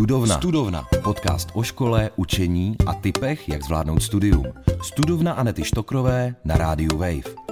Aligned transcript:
Studovna. 0.00 0.34
Studovna. 0.34 0.82
Podcast 1.04 1.48
o 1.52 1.62
škole, 1.62 2.10
učení 2.16 2.76
a 2.86 2.94
typech, 2.94 3.48
jak 3.48 3.62
zvládnout 3.62 4.02
studium. 4.02 4.44
Studovna 4.82 5.32
Anety 5.32 5.64
Štokrové 5.64 6.34
na 6.44 6.56
rádiu 6.56 6.96
Wave. 6.96 7.49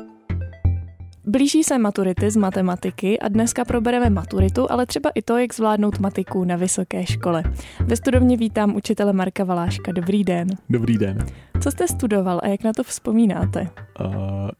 Blíží 1.28 1.64
se 1.64 1.78
maturity 1.78 2.30
z 2.30 2.36
matematiky 2.36 3.18
a 3.18 3.28
dneska 3.28 3.64
probereme 3.64 4.10
maturitu, 4.10 4.72
ale 4.72 4.86
třeba 4.86 5.10
i 5.14 5.22
to, 5.22 5.38
jak 5.38 5.54
zvládnout 5.54 5.98
matiku 5.98 6.44
na 6.44 6.56
vysoké 6.56 7.06
škole. 7.06 7.42
Ve 7.80 7.96
studovně 7.96 8.36
vítám 8.36 8.76
učitele 8.76 9.12
Marka 9.12 9.44
Valáška. 9.44 9.92
Dobrý 9.92 10.24
den. 10.24 10.48
Dobrý 10.70 10.98
den. 10.98 11.26
Co 11.60 11.70
jste 11.70 11.88
studoval 11.88 12.40
a 12.42 12.48
jak 12.48 12.64
na 12.64 12.72
to 12.72 12.82
vzpomínáte? 12.82 13.68
Uh, 14.00 14.10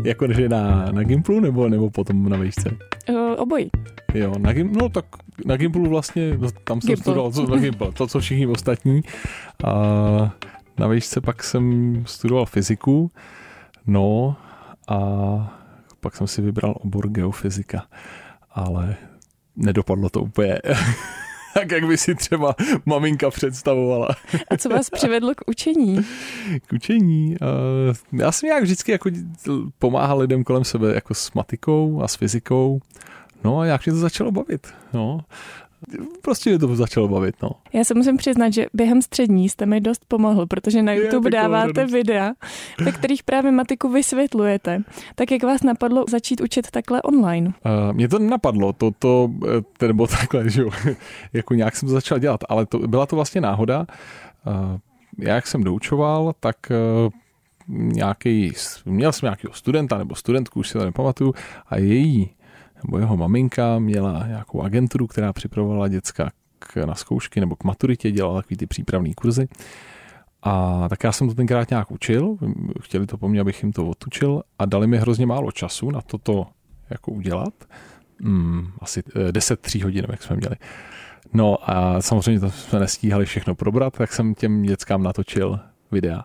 jako 0.05 0.33
že 0.33 0.49
na, 0.49 0.93
na 0.93 1.03
Gimplu 1.03 1.41
nebo, 1.41 1.69
nebo 1.69 1.91
potom 1.91 2.29
na 2.29 2.37
výšce? 2.37 2.71
Uh, 3.11 3.17
obojí. 3.37 3.71
Jo, 4.15 4.35
na, 4.39 4.53
Gim, 4.53 4.73
no 4.73 4.89
tak 4.89 5.05
na 5.47 5.57
Gimplu 5.57 5.89
vlastně, 5.89 6.39
no, 6.39 6.49
tam 6.65 6.81
jsem 6.81 6.89
Gimpl. 6.89 7.03
studoval 7.03 7.33
co, 7.33 7.47
na 7.47 7.57
Gimplu, 7.57 7.93
to, 7.93 8.07
co 8.07 8.21
všichni 8.21 8.47
ostatní. 8.47 9.01
A 9.65 9.73
na 10.79 10.87
výšce 10.87 11.21
pak 11.21 11.45
jsem 11.45 11.95
studoval 12.07 12.47
fyziku, 12.47 13.11
no 13.87 14.37
a 14.89 15.58
pak 16.01 16.17
jsem 16.17 16.27
si 16.27 16.43
vybral 16.43 16.75
obor 16.81 17.09
geofyzika, 17.09 17.87
ale 18.51 18.97
nedopadlo 19.57 20.09
to 20.09 20.21
úplně 20.21 20.59
tak, 21.55 21.71
jak 21.71 21.87
by 21.87 21.97
si 21.97 22.15
třeba 22.15 22.55
maminka 22.87 23.31
představovala. 23.31 24.09
A 24.51 24.57
co 24.57 24.69
vás 24.69 24.91
přivedlo 24.91 25.35
k 25.35 25.41
učení? 25.47 25.99
K 26.67 26.73
učení? 26.73 27.37
Uh, 27.41 28.21
já 28.21 28.33
jsem 28.33 28.47
nějak 28.47 28.63
vždycky 28.63 28.93
jako 28.93 29.11
pomáhal 29.79 30.19
lidem 30.19 30.45
kolem 30.45 30.65
sebe 30.65 30.95
jako 30.95 31.15
s 31.15 31.33
matikou 31.33 32.03
a 32.03 32.09
s 32.09 32.15
fyzikou. 32.15 32.81
No 33.45 33.59
a 33.59 33.67
jak 33.67 33.87
mě 33.87 33.93
to 33.93 33.99
začalo 33.99 34.33
bavit. 34.33 34.67
No 34.93 35.21
prostě 36.23 36.51
mě 36.51 36.59
to 36.59 36.77
začalo 36.77 37.09
bavit, 37.09 37.35
no. 37.43 37.51
Já 37.73 37.85
se 37.85 37.95
musím 37.95 38.17
přiznat, 38.17 38.53
že 38.53 38.67
během 38.75 39.03
střední 39.03 39.49
jste 39.49 39.67
mi 39.67 39.81
dost 39.81 40.05
pomohl, 40.09 40.47
protože 40.47 40.83
na 40.83 40.93
YouTube 40.93 41.31
dáváte 41.31 41.81
radost. 41.81 41.93
videa, 41.93 42.33
ve 42.81 42.93
kterých 42.93 43.23
právě 43.23 43.53
matiku 43.53 43.89
vysvětlujete. 43.89 44.83
Tak 45.15 45.31
jak 45.31 45.43
vás 45.43 45.63
napadlo 45.63 46.05
začít 46.09 46.41
učit 46.41 46.71
takhle 46.71 47.03
online? 47.03 47.47
Uh, 47.47 47.93
mě 47.93 48.09
to 48.09 48.19
napadlo, 48.19 48.73
to, 48.73 48.91
to, 48.99 49.31
eh, 49.83 49.87
nebo 49.87 50.07
takhle, 50.07 50.51
že 50.51 50.63
jo, 50.63 50.71
jako 51.33 51.55
nějak 51.55 51.77
jsem 51.77 51.89
to 51.89 51.93
začal 51.93 52.19
dělat, 52.19 52.41
ale 52.49 52.67
to, 52.67 52.79
byla 52.79 53.07
to 53.07 53.17
vlastně 53.17 53.41
náhoda. 53.41 53.87
Uh, 54.47 54.79
já 55.19 55.35
jak 55.35 55.47
jsem 55.47 55.65
doučoval, 55.65 56.33
tak 56.41 56.57
uh, 56.71 57.13
nějaký, 57.69 58.53
měl 58.85 59.13
jsem 59.13 59.27
nějakého 59.27 59.55
studenta 59.55 59.99
nebo 59.99 60.15
studentku, 60.15 60.61
už 60.61 60.69
si 60.69 60.79
to 60.79 60.85
nepamatuju, 60.85 61.35
a 61.69 61.79
její 61.79 62.31
nebo 62.85 62.99
jeho 62.99 63.17
maminka 63.17 63.79
měla 63.79 64.27
nějakou 64.27 64.63
agenturu, 64.63 65.07
která 65.07 65.33
připravovala 65.33 65.89
děcka 65.89 66.31
k, 66.59 66.77
na 66.77 66.95
zkoušky 66.95 67.41
nebo 67.41 67.57
k 67.57 67.65
maturitě, 67.65 68.11
dělala 68.11 68.43
takový 68.43 68.57
ty 68.57 68.67
přípravné 68.67 69.15
kurzy. 69.15 69.49
A 70.43 70.85
tak 70.89 71.05
já 71.05 71.13
jsem 71.13 71.29
to 71.29 71.35
tenkrát 71.35 71.71
nějak 71.71 71.91
učil, 71.91 72.37
chtěli 72.81 73.07
to 73.07 73.19
po 73.19 73.29
mně, 73.29 73.41
abych 73.41 73.63
jim 73.63 73.73
to 73.73 73.87
otučil 73.87 74.43
a 74.59 74.67
dali 74.67 74.87
mi 74.87 74.99
hrozně 74.99 75.27
málo 75.27 75.53
času 75.53 75.91
na 75.91 76.01
toto 76.01 76.47
jako 76.91 77.13
udělat. 77.13 77.55
Hmm, 78.21 78.69
asi 78.81 79.03
10 79.31 79.61
3 79.61 79.81
hodin, 79.81 80.07
jak 80.11 80.23
jsme 80.23 80.37
měli. 80.37 80.57
No 81.33 81.71
a 81.71 82.01
samozřejmě 82.03 82.41
to 82.41 82.51
jsme 82.51 82.81
nestíhali 82.81 83.25
všechno 83.25 83.55
probrat, 83.55 83.97
tak 83.99 84.13
jsem 84.13 84.35
těm 84.35 84.63
dětskám 84.63 85.03
natočil 85.03 85.61
videa. 85.93 86.25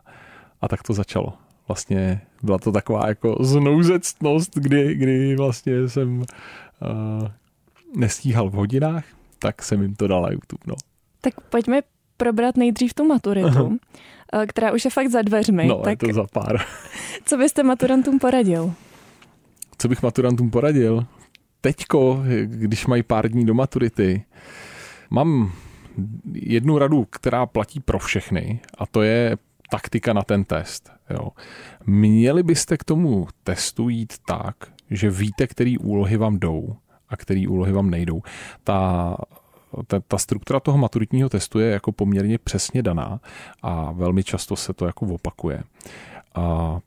A 0.62 0.68
tak 0.68 0.84
to 0.84 0.94
začalo 0.94 1.34
vlastně 1.68 2.22
byla 2.44 2.58
to 2.58 2.72
taková 2.72 3.08
jako 3.08 3.38
znouzectnost, 3.40 4.56
kdy, 4.56 4.96
kdy 4.96 5.36
vlastně 5.36 5.90
jsem 5.90 6.20
uh, 6.20 7.28
nestíhal 7.96 8.50
v 8.50 8.54
hodinách, 8.54 9.06
tak 9.40 9.64
jsem 9.64 9.82
jim 9.82 9.96
to 9.96 10.08
dal 10.08 10.22
na 10.22 10.30
YouTube. 10.32 10.64
No. 10.68 10.76
Tak 11.22 11.42
pojďme 11.42 11.82
probrat 12.18 12.58
nejdřív 12.58 12.94
tu 12.94 13.08
maturitu, 13.08 13.48
uh-huh. 13.48 13.78
která 14.48 14.72
už 14.72 14.86
je 14.86 14.92
fakt 14.92 15.10
za 15.10 15.22
dveřmi. 15.22 15.68
No, 15.68 15.78
tak 15.78 16.04
je 16.04 16.08
to 16.08 16.14
za 16.14 16.24
pár. 16.34 16.58
co 17.26 17.38
byste 17.38 17.64
maturantům 17.64 18.20
poradil? 18.20 18.74
Co 19.78 19.88
bych 19.88 20.04
maturantům 20.04 20.50
poradil? 20.50 21.06
Teďko, 21.62 22.24
když 22.46 22.88
mají 22.88 23.04
pár 23.04 23.32
dní 23.32 23.46
do 23.46 23.54
maturity, 23.54 24.26
mám 25.10 25.52
jednu 26.34 26.78
radu, 26.78 27.06
která 27.06 27.46
platí 27.46 27.80
pro 27.80 28.00
všechny 28.00 28.60
a 28.78 28.86
to 28.86 29.02
je 29.02 29.38
taktika 29.72 30.14
na 30.14 30.22
ten 30.22 30.44
test. 30.44 30.93
Jo. 31.10 31.30
Měli 31.86 32.44
byste 32.44 32.78
k 32.78 32.84
tomu 32.84 33.28
testu 33.44 33.90
jít 33.90 34.14
tak, 34.28 34.56
že 34.90 35.10
víte, 35.10 35.48
který 35.48 35.78
úlohy 35.78 36.18
vám 36.18 36.40
jdou 36.40 36.76
a 37.10 37.18
který 37.18 37.48
úlohy 37.48 37.72
vám 37.72 37.90
nejdou. 37.90 38.22
Ta, 38.64 39.18
ta, 39.88 40.00
ta 40.00 40.18
struktura 40.18 40.60
toho 40.60 40.78
maturitního 40.78 41.30
testu 41.30 41.60
je 41.60 41.72
jako 41.72 41.92
poměrně 41.92 42.38
přesně 42.38 42.84
daná 42.84 43.20
a 43.62 43.92
velmi 43.92 44.24
často 44.24 44.56
se 44.56 44.74
to 44.74 44.86
jako 44.86 45.06
opakuje. 45.06 45.64
A, 46.36 46.80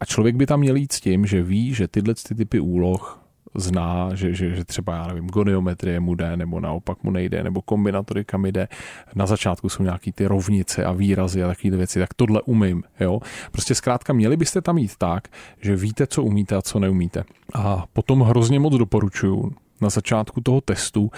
a 0.00 0.04
člověk 0.04 0.36
by 0.36 0.46
tam 0.46 0.60
měl 0.60 0.76
jít 0.76 0.92
s 0.92 1.00
tím, 1.00 1.26
že 1.26 1.42
ví, 1.42 1.74
že 1.74 1.88
tyhle 1.88 2.14
ty 2.14 2.34
typy 2.34 2.60
úloh 2.60 3.21
zná, 3.54 4.14
že, 4.14 4.34
že, 4.34 4.54
že 4.54 4.64
třeba, 4.64 4.96
já 4.96 5.06
nevím, 5.06 5.26
goniometrie 5.26 6.00
mu 6.00 6.14
jde, 6.14 6.36
nebo 6.36 6.60
naopak 6.60 7.02
mu 7.02 7.10
nejde, 7.10 7.42
nebo 7.42 7.62
kombinatorika 7.62 8.38
mi 8.38 8.52
jde. 8.52 8.68
Na 9.14 9.26
začátku 9.26 9.68
jsou 9.68 9.82
nějaký 9.82 10.12
ty 10.12 10.26
rovnice 10.26 10.84
a 10.84 10.92
výrazy 10.92 11.42
a 11.42 11.48
takové 11.48 11.76
věci, 11.76 11.98
tak 11.98 12.14
tohle 12.14 12.42
umím, 12.42 12.82
jo. 13.00 13.20
Prostě 13.52 13.74
zkrátka 13.74 14.12
měli 14.12 14.36
byste 14.36 14.60
tam 14.60 14.78
jít 14.78 14.96
tak, 14.98 15.28
že 15.60 15.76
víte, 15.76 16.06
co 16.06 16.22
umíte 16.22 16.56
a 16.56 16.62
co 16.62 16.78
neumíte. 16.78 17.24
A 17.54 17.84
potom 17.92 18.20
hrozně 18.20 18.60
moc 18.60 18.74
doporučuju 18.74 19.52
na 19.80 19.90
začátku 19.90 20.40
toho 20.40 20.60
testu 20.60 21.10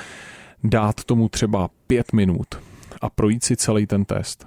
dát 0.65 1.05
tomu 1.05 1.29
třeba 1.29 1.69
pět 1.87 2.13
minut 2.13 2.47
a 3.01 3.11
projít 3.11 3.45
si 3.45 3.57
celý 3.57 3.87
ten 3.87 4.05
test. 4.05 4.47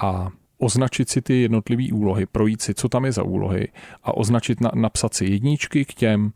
A 0.00 0.28
označit 0.58 1.08
si 1.08 1.22
ty 1.22 1.42
jednotlivé 1.42 1.92
úlohy, 1.92 2.26
projít 2.26 2.62
si, 2.62 2.74
co 2.74 2.88
tam 2.88 3.04
je 3.04 3.12
za 3.12 3.22
úlohy 3.22 3.68
a 4.02 4.16
označit, 4.16 4.60
na, 4.60 4.70
napsat 4.74 5.14
si 5.14 5.24
jedničky 5.24 5.84
k 5.84 5.94
těm, 5.94 6.32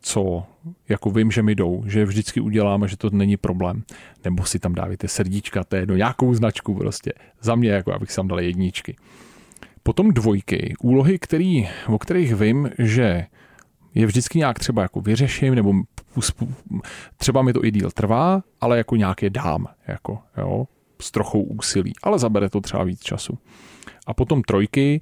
co 0.00 0.44
jako 0.88 1.10
vím, 1.10 1.30
že 1.30 1.42
mi 1.42 1.54
jdou, 1.54 1.82
že 1.86 2.04
vždycky 2.04 2.40
uděláme, 2.40 2.88
že 2.88 2.96
to 2.96 3.10
není 3.10 3.36
problém. 3.36 3.82
Nebo 4.24 4.44
si 4.44 4.58
tam 4.58 4.74
dávíte 4.74 5.08
srdíčka, 5.08 5.64
to 5.64 5.76
je 5.76 5.86
do 5.86 5.96
nějakou 5.96 6.34
značku 6.34 6.74
prostě. 6.74 7.12
Za 7.40 7.54
mě, 7.54 7.70
jako 7.70 7.94
abych 7.94 8.14
tam 8.14 8.28
dal 8.28 8.40
jedničky. 8.40 8.96
Potom 9.82 10.10
dvojky, 10.10 10.74
úlohy, 10.82 11.18
který, 11.18 11.68
o 11.86 11.98
kterých 11.98 12.34
vím, 12.34 12.70
že 12.78 13.26
je 13.94 14.06
vždycky 14.06 14.38
nějak 14.38 14.58
třeba 14.58 14.82
jako 14.82 15.00
vyřeším, 15.00 15.54
nebo 15.54 15.72
třeba 17.16 17.42
mi 17.42 17.52
to 17.52 17.64
i 17.64 17.70
díl 17.70 17.90
trvá, 17.90 18.42
ale 18.60 18.78
jako 18.78 18.96
nějaké 18.96 19.30
dám, 19.30 19.66
jako, 19.88 20.18
jo, 20.38 20.66
s 21.00 21.10
trochou 21.10 21.42
úsilí, 21.42 21.92
ale 22.02 22.18
zabere 22.18 22.48
to 22.48 22.60
třeba 22.60 22.84
víc 22.84 23.00
času. 23.00 23.38
A 24.06 24.14
potom 24.14 24.42
trojky, 24.42 25.00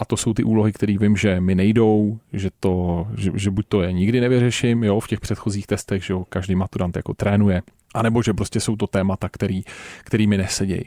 a 0.00 0.04
to 0.04 0.16
jsou 0.16 0.34
ty 0.34 0.44
úlohy, 0.44 0.72
které 0.72 0.98
vím, 0.98 1.16
že 1.16 1.40
mi 1.40 1.54
nejdou, 1.54 2.18
že, 2.32 2.50
to, 2.60 3.06
že, 3.16 3.30
že 3.34 3.50
buď 3.50 3.66
to 3.68 3.82
je 3.82 3.92
nikdy 3.92 4.20
nevyřeším, 4.20 4.84
jo, 4.84 5.00
v 5.00 5.08
těch 5.08 5.20
předchozích 5.20 5.66
testech, 5.66 6.04
že 6.04 6.12
jo, 6.12 6.24
každý 6.28 6.54
maturant 6.54 6.96
jako 6.96 7.14
trénuje, 7.14 7.62
anebo 7.94 8.22
že 8.22 8.34
prostě 8.34 8.60
jsou 8.60 8.76
to 8.76 8.86
témata, 8.86 9.28
který, 9.28 9.62
který 10.04 10.26
mi 10.26 10.36
nesedějí. 10.36 10.84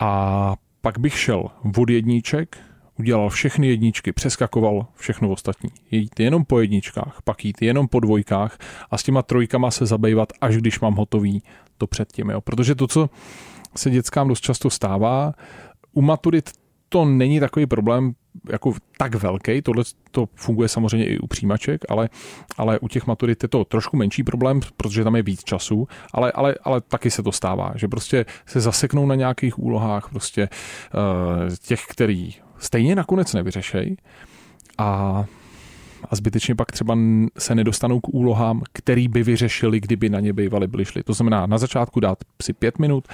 A 0.00 0.56
pak 0.80 0.98
bych 0.98 1.18
šel 1.18 1.50
od 1.78 1.90
jedniček, 1.90 2.56
udělal 2.98 3.28
všechny 3.28 3.68
jedničky, 3.68 4.12
přeskakoval 4.12 4.86
všechno 4.94 5.30
ostatní. 5.30 5.70
Jít 5.90 6.20
jenom 6.20 6.44
po 6.44 6.60
jedničkách, 6.60 7.18
pak 7.24 7.44
jít 7.44 7.62
jenom 7.62 7.88
po 7.88 8.00
dvojkách 8.00 8.58
a 8.90 8.98
s 8.98 9.02
těma 9.02 9.22
trojkama 9.22 9.70
se 9.70 9.86
zabývat, 9.86 10.32
až 10.40 10.56
když 10.56 10.80
mám 10.80 10.94
hotový 10.94 11.42
to 11.78 11.86
předtím. 11.86 12.30
Jo. 12.30 12.40
Protože 12.40 12.74
to, 12.74 12.86
co 12.86 13.10
se 13.76 13.90
dětskám 13.90 14.28
dost 14.28 14.40
často 14.40 14.70
stává, 14.70 15.32
u 15.92 16.02
maturit 16.02 16.50
to 16.92 17.04
není 17.04 17.40
takový 17.40 17.66
problém 17.66 18.12
jako 18.50 18.74
tak 18.96 19.14
velký, 19.14 19.62
tohle 19.62 19.84
to 20.10 20.28
funguje 20.34 20.68
samozřejmě 20.68 21.06
i 21.06 21.18
u 21.18 21.26
přijímaček, 21.26 21.80
ale, 21.88 22.08
ale 22.56 22.78
u 22.78 22.88
těch 22.88 23.06
maturit 23.06 23.42
je 23.42 23.48
to 23.48 23.64
trošku 23.64 23.96
menší 23.96 24.24
problém, 24.24 24.60
protože 24.76 25.04
tam 25.04 25.16
je 25.16 25.22
víc 25.22 25.44
času, 25.44 25.88
ale, 26.12 26.32
ale, 26.32 26.54
ale 26.64 26.80
taky 26.80 27.10
se 27.10 27.22
to 27.22 27.32
stává, 27.32 27.72
že 27.76 27.88
prostě 27.88 28.24
se 28.46 28.60
zaseknou 28.60 29.06
na 29.06 29.14
nějakých 29.14 29.58
úlohách 29.58 30.08
prostě 30.10 30.48
uh, 30.48 31.56
těch, 31.66 31.84
který 31.88 32.34
stejně 32.58 32.94
nakonec 32.94 33.34
nevyřešej 33.34 33.96
a 34.78 35.24
a 36.10 36.16
zbytečně 36.16 36.54
pak 36.54 36.72
třeba 36.72 36.98
se 37.38 37.54
nedostanou 37.54 38.00
k 38.00 38.08
úlohám, 38.08 38.62
který 38.72 39.08
by 39.08 39.22
vyřešili, 39.22 39.80
kdyby 39.80 40.08
na 40.08 40.20
ně 40.20 40.32
bývali 40.32 40.66
byli 40.66 40.84
šli. 40.84 41.02
To 41.02 41.12
znamená 41.12 41.46
na 41.46 41.58
začátku 41.58 42.00
dát 42.00 42.18
si 42.42 42.52
pět 42.52 42.78
minut, 42.78 43.08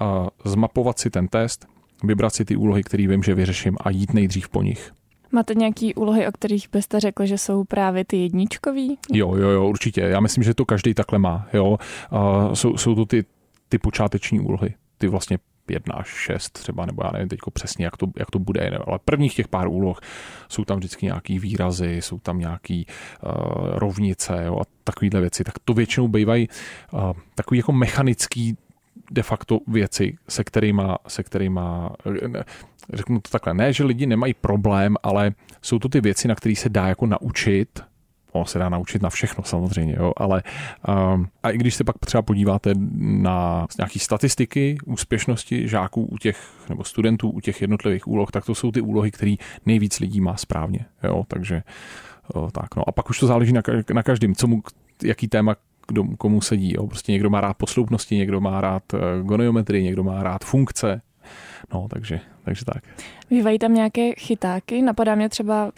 uh, 0.00 0.28
zmapovat 0.44 0.98
si 0.98 1.10
ten 1.10 1.28
test, 1.28 1.66
vybrat 2.04 2.34
si 2.34 2.44
ty 2.44 2.56
úlohy, 2.56 2.82
které 2.82 3.08
vím, 3.08 3.22
že 3.22 3.34
vyřeším 3.34 3.76
a 3.80 3.90
jít 3.90 4.14
nejdřív 4.14 4.48
po 4.48 4.62
nich. 4.62 4.92
Máte 5.32 5.54
nějaký 5.54 5.94
úlohy, 5.94 6.28
o 6.28 6.32
kterých 6.32 6.68
byste 6.72 7.00
řekl, 7.00 7.26
že 7.26 7.38
jsou 7.38 7.64
právě 7.64 8.04
ty 8.04 8.16
jedničkový? 8.16 8.98
Jo, 9.12 9.36
jo, 9.36 9.48
jo, 9.48 9.68
určitě. 9.68 10.00
Já 10.00 10.20
myslím, 10.20 10.44
že 10.44 10.54
to 10.54 10.64
každý 10.64 10.94
takhle 10.94 11.18
má. 11.18 11.48
Jo. 11.52 11.78
Uh, 12.12 12.52
jsou, 12.52 12.76
jsou 12.76 12.94
to 12.94 13.06
ty, 13.06 13.24
ty 13.68 13.78
počáteční 13.78 14.40
úlohy. 14.40 14.74
Ty 14.98 15.08
vlastně 15.08 15.38
jedna 15.70 15.94
až 15.94 16.08
šest 16.08 16.50
třeba, 16.50 16.86
nebo 16.86 17.02
já 17.04 17.10
nevím 17.12 17.28
teď 17.28 17.38
přesně, 17.52 17.84
jak 17.84 17.96
to, 17.96 18.06
jak 18.16 18.30
to 18.30 18.38
bude, 18.38 18.60
nevím, 18.60 18.78
ale 18.86 18.98
prvních 19.04 19.34
těch 19.34 19.48
pár 19.48 19.68
úloh 19.68 20.00
jsou 20.48 20.64
tam 20.64 20.78
vždycky 20.78 21.06
nějaký 21.06 21.38
výrazy, 21.38 21.96
jsou 21.96 22.18
tam 22.18 22.38
nějaký 22.38 22.86
uh, 22.86 23.30
rovnice 23.78 24.42
jo, 24.44 24.58
a 24.60 24.64
takovéhle 24.84 25.20
věci, 25.20 25.44
tak 25.44 25.54
to 25.64 25.74
většinou 25.74 26.08
bývají 26.08 26.48
uh, 26.92 27.00
takový 27.34 27.58
jako 27.58 27.72
mechanický 27.72 28.56
de 29.14 29.22
facto 29.22 29.60
věci, 29.66 30.16
se 30.28 30.44
kterými, 30.44 30.82
se 31.08 31.22
kterýma 31.22 31.90
ne, 32.28 32.44
řeknu 32.92 33.20
to 33.20 33.30
takhle, 33.30 33.54
ne, 33.54 33.72
že 33.72 33.84
lidi 33.84 34.06
nemají 34.06 34.34
problém, 34.34 34.96
ale 35.02 35.32
jsou 35.62 35.78
to 35.78 35.88
ty 35.88 36.00
věci, 36.00 36.28
na 36.28 36.34
které 36.34 36.56
se 36.56 36.68
dá 36.68 36.86
jako 36.86 37.06
naučit, 37.06 37.80
ono 38.32 38.44
se 38.44 38.58
dá 38.58 38.68
naučit 38.68 39.02
na 39.02 39.10
všechno 39.10 39.44
samozřejmě, 39.44 39.96
jo, 39.98 40.12
ale 40.16 40.42
um, 41.14 41.28
a 41.42 41.50
i 41.50 41.58
když 41.58 41.74
se 41.74 41.84
pak 41.84 41.98
třeba 41.98 42.22
podíváte 42.22 42.72
na 42.98 43.66
nějaké 43.78 43.98
statistiky 43.98 44.78
úspěšnosti 44.86 45.68
žáků 45.68 46.04
u 46.04 46.18
těch, 46.18 46.42
nebo 46.68 46.84
studentů 46.84 47.30
u 47.30 47.40
těch 47.40 47.60
jednotlivých 47.60 48.08
úloh, 48.08 48.30
tak 48.30 48.44
to 48.44 48.54
jsou 48.54 48.72
ty 48.72 48.80
úlohy, 48.80 49.10
které 49.10 49.34
nejvíc 49.66 50.00
lidí 50.00 50.20
má 50.20 50.36
správně, 50.36 50.86
jo, 51.04 51.24
takže 51.28 51.62
o, 52.34 52.50
tak, 52.50 52.76
no. 52.76 52.88
A 52.88 52.92
pak 52.92 53.10
už 53.10 53.18
to 53.18 53.26
záleží 53.26 53.52
na, 53.52 53.62
na 53.92 54.02
každém, 54.02 54.34
co 54.34 54.46
mu, 54.46 54.62
jaký 55.02 55.28
téma 55.28 55.56
kdo, 55.88 56.04
komu 56.18 56.40
sedí. 56.40 56.74
Jo. 56.74 56.86
Prostě 56.86 57.12
někdo 57.12 57.30
má 57.30 57.40
rád 57.40 57.56
posloupnosti, 57.56 58.16
někdo 58.16 58.40
má 58.40 58.60
rád 58.60 58.82
uh, 58.92 59.00
goniometrii, 59.26 59.82
někdo 59.82 60.04
má 60.04 60.22
rád 60.22 60.44
funkce. 60.44 61.02
No, 61.72 61.86
takže, 61.90 62.20
takže 62.42 62.64
tak. 62.64 62.84
Bývají 63.30 63.58
tam 63.58 63.74
nějaké 63.74 64.12
chytáky? 64.12 64.82
Napadá 64.82 65.14
mě 65.14 65.28
třeba 65.28 65.72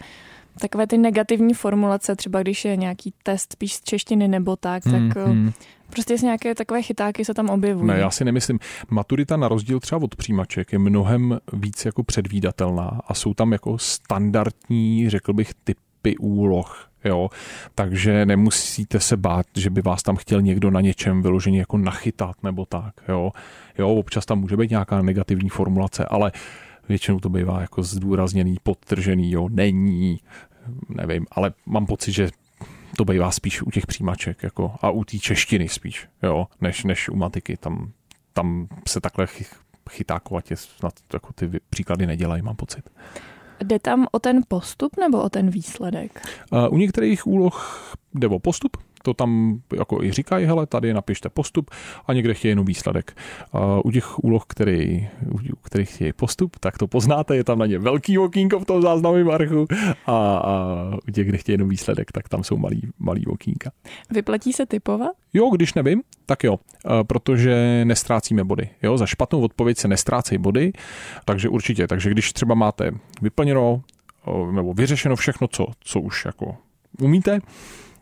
takové 0.59 0.87
ty 0.87 0.97
negativní 0.97 1.53
formulace, 1.53 2.15
třeba 2.15 2.41
když 2.41 2.65
je 2.65 2.75
nějaký 2.75 3.13
test 3.23 3.53
spíš 3.53 3.73
z 3.73 3.81
češtiny 3.81 4.27
nebo 4.27 4.55
tak, 4.55 4.85
hmm, 4.85 5.09
tak 5.09 5.25
hmm. 5.25 5.51
prostě 5.89 6.17
z 6.17 6.21
nějaké 6.21 6.55
takové 6.55 6.81
chytáky 6.81 7.25
se 7.25 7.33
tam 7.33 7.49
objevují. 7.49 7.87
Ne, 7.87 7.99
já 7.99 8.09
si 8.09 8.25
nemyslím. 8.25 8.59
Maturita 8.89 9.37
na 9.37 9.47
rozdíl 9.47 9.79
třeba 9.79 10.03
od 10.03 10.15
přijímaček 10.15 10.73
je 10.73 10.79
mnohem 10.79 11.39
víc 11.53 11.85
jako 11.85 12.03
předvídatelná 12.03 13.01
a 13.07 13.13
jsou 13.13 13.33
tam 13.33 13.51
jako 13.51 13.77
standardní, 13.77 15.09
řekl 15.09 15.33
bych, 15.33 15.53
typy 15.63 16.17
úloh. 16.17 16.86
Jo, 17.05 17.29
takže 17.75 18.25
nemusíte 18.25 18.99
se 18.99 19.17
bát, 19.17 19.45
že 19.55 19.69
by 19.69 19.81
vás 19.81 20.03
tam 20.03 20.15
chtěl 20.15 20.41
někdo 20.41 20.71
na 20.71 20.81
něčem 20.81 21.21
vyloženě 21.21 21.59
jako 21.59 21.77
nachytat 21.77 22.43
nebo 22.43 22.65
tak. 22.65 22.93
Jo, 23.07 23.31
jo 23.77 23.89
občas 23.89 24.25
tam 24.25 24.39
může 24.39 24.57
být 24.57 24.69
nějaká 24.69 25.01
negativní 25.01 25.49
formulace, 25.49 26.05
ale 26.05 26.31
většinou 26.89 27.19
to 27.19 27.29
bývá 27.29 27.61
jako 27.61 27.83
zdůrazněný, 27.83 28.57
podtržený, 28.63 29.31
jo, 29.31 29.49
není, 29.49 30.19
nevím, 30.89 31.25
ale 31.31 31.53
mám 31.65 31.85
pocit, 31.85 32.11
že 32.11 32.29
to 32.97 33.05
bývá 33.05 33.31
spíš 33.31 33.61
u 33.61 33.71
těch 33.71 33.87
přijímaček 33.87 34.43
jako, 34.43 34.75
a 34.81 34.89
u 34.89 35.03
té 35.03 35.17
češtiny 35.17 35.69
spíš, 35.69 36.07
jo, 36.23 36.47
než, 36.61 36.83
než 36.83 37.09
u 37.09 37.15
matiky. 37.15 37.57
Tam, 37.57 37.91
tam 38.33 38.67
se 38.87 39.01
takhle 39.01 39.27
chytákovatě 39.89 40.55
snad 40.55 40.93
jako 41.13 41.33
ty 41.33 41.49
příklady 41.69 42.07
nedělají, 42.07 42.41
mám 42.41 42.55
pocit. 42.55 42.89
Jde 43.63 43.79
tam 43.79 44.07
o 44.11 44.19
ten 44.19 44.41
postup 44.47 44.97
nebo 44.99 45.21
o 45.21 45.29
ten 45.29 45.49
výsledek? 45.49 46.21
U 46.69 46.77
některých 46.77 47.27
úloh 47.27 47.83
jde 48.13 48.27
o 48.27 48.39
postup, 48.39 48.77
to 49.03 49.13
tam 49.13 49.59
jako 49.77 50.03
i 50.03 50.11
říkají, 50.11 50.45
hele, 50.45 50.65
tady 50.65 50.93
napište 50.93 51.29
postup 51.29 51.71
a 52.07 52.13
někde 52.13 52.33
chtějí 52.33 52.49
jenom 52.49 52.65
výsledek. 52.65 53.17
U 53.83 53.91
těch 53.91 54.23
úloh, 54.23 54.43
který, 54.47 55.07
u 55.53 55.59
kterých 55.61 55.89
chtějí 55.89 56.13
postup, 56.13 56.55
tak 56.59 56.77
to 56.77 56.87
poznáte, 56.87 57.35
je 57.35 57.43
tam 57.43 57.59
na 57.59 57.65
ně 57.65 57.79
velký 57.79 58.17
okýnko 58.17 58.59
v 58.59 58.65
tom 58.65 58.81
záznamovém 58.81 59.29
archu 59.29 59.67
a, 60.05 60.37
a 60.37 60.53
u 61.07 61.11
těch, 61.11 61.27
kde 61.27 61.37
chtějí 61.37 61.53
jenom 61.53 61.69
výsledek, 61.69 62.11
tak 62.11 62.29
tam 62.29 62.43
jsou 62.43 62.57
malý, 62.57 62.81
malý 62.99 63.25
okýnka. 63.25 63.71
Vyplatí 64.09 64.53
se 64.53 64.65
typovat? 64.65 65.11
Jo, 65.33 65.49
když 65.49 65.73
nevím, 65.73 66.01
tak 66.25 66.43
jo, 66.43 66.59
protože 67.07 67.81
nestrácíme 67.85 68.43
body. 68.43 68.69
Jo, 68.83 68.97
za 68.97 69.05
špatnou 69.05 69.41
odpověď 69.41 69.77
se 69.77 69.87
nestrácejí 69.87 70.37
body, 70.37 70.73
takže 71.25 71.49
určitě. 71.49 71.87
Takže 71.87 72.09
když 72.09 72.33
třeba 72.33 72.55
máte 72.55 72.91
vyplněno 73.21 73.81
nebo 74.51 74.73
vyřešeno 74.73 75.15
všechno, 75.15 75.47
co, 75.47 75.65
co 75.79 75.99
už 75.99 76.25
jako 76.25 76.55
umíte, 77.01 77.39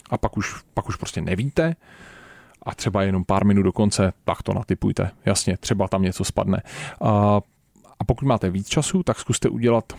a 0.10 0.18
pak 0.18 0.38
už, 0.38 0.64
pak 0.74 0.90
už 0.90 0.96
prostě 0.96 1.22
nevíte 1.22 1.76
a 2.64 2.76
třeba 2.76 3.04
jenom 3.04 3.26
pár 3.26 3.46
minut 3.46 3.64
do 3.64 3.72
konce, 3.72 4.14
tak 4.26 4.44
to 4.44 4.54
natypujte. 4.54 5.12
Jasně, 5.26 5.58
třeba 5.58 5.88
tam 5.88 6.02
něco 6.02 6.24
spadne. 6.24 6.62
A, 7.02 7.42
a 8.00 8.04
pokud 8.06 8.26
máte 8.26 8.50
víc 8.50 8.68
času, 8.68 9.04
tak 9.04 9.20
zkuste 9.20 9.50
udělat 9.50 9.94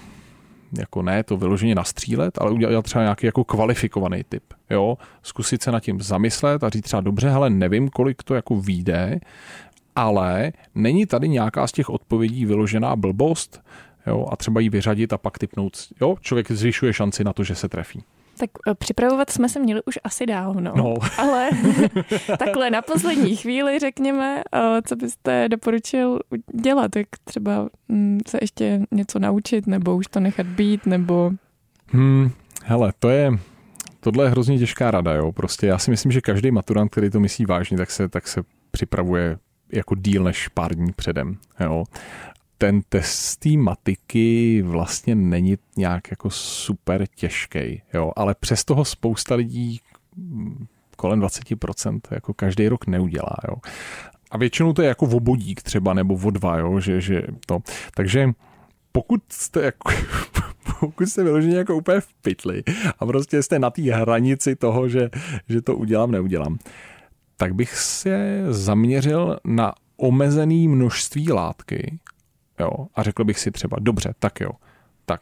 jako 0.78 1.02
ne 1.02 1.22
to 1.22 1.36
vyloženě 1.36 1.74
nastřílet, 1.74 2.38
ale 2.40 2.50
udělat 2.50 2.84
třeba 2.84 3.02
nějaký 3.02 3.26
jako 3.26 3.44
kvalifikovaný 3.44 4.24
typ. 4.28 4.42
Jo? 4.70 4.98
Zkusit 5.22 5.62
se 5.62 5.72
nad 5.72 5.80
tím 5.80 6.00
zamyslet 6.00 6.64
a 6.64 6.68
říct 6.68 6.84
třeba 6.84 7.00
dobře, 7.00 7.30
hele, 7.30 7.50
nevím, 7.50 7.88
kolik 7.88 8.22
to 8.22 8.34
jako 8.34 8.56
vyjde, 8.56 9.20
ale 9.96 10.52
není 10.74 11.06
tady 11.06 11.28
nějaká 11.28 11.66
z 11.66 11.72
těch 11.72 11.90
odpovědí 11.90 12.46
vyložená 12.46 12.96
blbost, 12.96 13.62
jo? 14.06 14.26
a 14.32 14.36
třeba 14.36 14.60
ji 14.60 14.68
vyřadit 14.68 15.12
a 15.12 15.18
pak 15.18 15.38
typnout. 15.38 15.76
Jo? 16.00 16.16
Člověk 16.20 16.52
zvyšuje 16.52 16.92
šanci 16.92 17.24
na 17.24 17.32
to, 17.32 17.44
že 17.44 17.54
se 17.54 17.68
trefí. 17.68 18.02
Tak 18.38 18.50
eh, 18.68 18.74
připravovat 18.74 19.30
jsme 19.30 19.48
se 19.48 19.60
měli 19.60 19.82
už 19.86 19.98
asi 20.04 20.26
dávno, 20.26 20.72
no. 20.76 20.94
ale 21.18 21.50
takhle 22.38 22.70
na 22.70 22.82
poslední 22.82 23.36
chvíli 23.36 23.78
řekněme, 23.78 24.42
eh, 24.54 24.82
co 24.86 24.96
byste 24.96 25.48
doporučil 25.48 26.20
dělat, 26.60 26.96
jak 26.96 27.06
třeba 27.24 27.68
mm, 27.88 28.20
se 28.28 28.38
ještě 28.40 28.80
něco 28.90 29.18
naučit, 29.18 29.66
nebo 29.66 29.96
už 29.96 30.06
to 30.06 30.20
nechat 30.20 30.46
být, 30.46 30.86
nebo... 30.86 31.30
Hmm, 31.86 32.30
hele, 32.64 32.92
to 32.98 33.08
je, 33.08 33.30
tohle 34.00 34.24
je 34.24 34.30
hrozně 34.30 34.58
těžká 34.58 34.90
rada, 34.90 35.14
jo. 35.14 35.32
Prostě 35.32 35.66
já 35.66 35.78
si 35.78 35.90
myslím, 35.90 36.12
že 36.12 36.20
každý 36.20 36.50
maturant, 36.50 36.90
který 36.90 37.10
to 37.10 37.20
myslí 37.20 37.46
vážně, 37.46 37.76
tak 37.76 37.90
se, 37.90 38.08
tak 38.08 38.28
se 38.28 38.42
připravuje 38.70 39.38
jako 39.72 39.94
díl 39.94 40.24
než 40.24 40.48
pár 40.48 40.74
dní 40.74 40.92
předem. 40.92 41.36
Jo 41.60 41.84
ten 42.58 42.80
test 42.88 43.36
té 43.36 43.48
matiky 43.48 44.62
vlastně 44.62 45.14
není 45.14 45.58
nějak 45.76 46.10
jako 46.10 46.30
super 46.30 47.06
těžký, 47.14 47.82
jo, 47.94 48.12
ale 48.16 48.34
přes 48.40 48.64
toho 48.64 48.84
spousta 48.84 49.34
lidí 49.34 49.80
kolem 50.96 51.20
20% 51.20 52.00
jako 52.10 52.34
každý 52.34 52.68
rok 52.68 52.86
neudělá, 52.86 53.36
jo. 53.48 53.56
A 54.30 54.38
většinou 54.38 54.72
to 54.72 54.82
je 54.82 54.88
jako 54.88 55.06
obodík 55.06 55.62
třeba, 55.62 55.94
nebo 55.94 56.14
o 56.24 56.30
dva, 56.30 56.58
jo, 56.58 56.80
že, 56.80 57.00
že 57.00 57.22
to. 57.46 57.58
Takže 57.94 58.30
pokud 58.92 59.22
jste 59.28 59.62
jako, 59.62 59.92
pokud 60.80 61.06
jste 61.06 61.24
vyloženě 61.24 61.56
jako 61.56 61.76
úplně 61.76 62.00
v 62.00 62.14
pytli 62.22 62.62
a 62.98 63.06
prostě 63.06 63.42
jste 63.42 63.58
na 63.58 63.70
té 63.70 63.82
hranici 63.82 64.56
toho, 64.56 64.88
že, 64.88 65.10
že 65.48 65.62
to 65.62 65.76
udělám, 65.76 66.10
neudělám, 66.10 66.58
tak 67.36 67.54
bych 67.54 67.76
se 67.76 68.44
zaměřil 68.48 69.38
na 69.44 69.72
omezený 69.96 70.68
množství 70.68 71.32
látky 71.32 71.98
Jo, 72.60 72.70
a 72.94 73.02
řekl 73.02 73.24
bych 73.24 73.38
si 73.38 73.50
třeba, 73.50 73.76
dobře, 73.80 74.14
tak 74.18 74.40
jo, 74.40 74.50
tak 75.04 75.20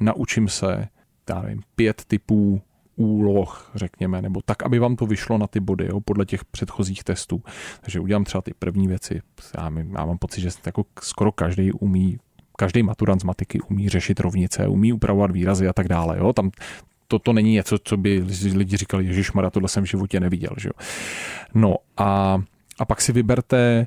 naučím 0.00 0.48
se, 0.48 0.88
já 1.28 1.42
nevím, 1.42 1.62
pět 1.76 2.04
typů 2.04 2.62
úloh, 2.96 3.70
řekněme, 3.74 4.22
nebo 4.22 4.40
tak, 4.44 4.62
aby 4.62 4.78
vám 4.78 4.96
to 4.96 5.06
vyšlo 5.06 5.38
na 5.38 5.46
ty 5.46 5.60
body, 5.60 5.86
jo, 5.86 6.00
podle 6.00 6.24
těch 6.26 6.44
předchozích 6.44 7.04
testů. 7.04 7.42
Takže 7.80 8.00
udělám 8.00 8.24
třeba 8.24 8.42
ty 8.42 8.54
první 8.58 8.88
věci. 8.88 9.20
Já, 9.58 9.64
já 9.98 10.06
mám 10.06 10.18
pocit, 10.18 10.40
že 10.40 10.48
jako 10.66 10.84
skoro 11.00 11.32
každý 11.32 11.72
umí, 11.72 12.18
každý 12.56 12.82
maturant 12.82 13.20
z 13.20 13.24
matiky 13.24 13.60
umí 13.60 13.88
řešit 13.88 14.20
rovnice, 14.20 14.66
umí 14.66 14.92
upravovat 14.92 15.30
výrazy 15.30 15.68
a 15.68 15.72
tak 15.72 15.88
dále. 15.88 16.18
Jo. 16.18 16.32
Tam 16.32 16.50
to, 17.08 17.18
to 17.18 17.32
není 17.32 17.52
něco, 17.52 17.78
co 17.84 17.96
by 17.96 18.24
lidi 18.54 18.76
říkali, 18.76 19.04
Ježíš 19.04 19.32
Mara, 19.32 19.50
tohle 19.50 19.68
jsem 19.68 19.84
v 19.84 19.88
životě 19.88 20.20
neviděl. 20.20 20.52
Že 20.56 20.68
jo. 20.68 20.86
No 21.54 21.76
a, 21.96 22.42
a 22.78 22.84
pak 22.84 23.00
si 23.00 23.12
vyberte 23.12 23.86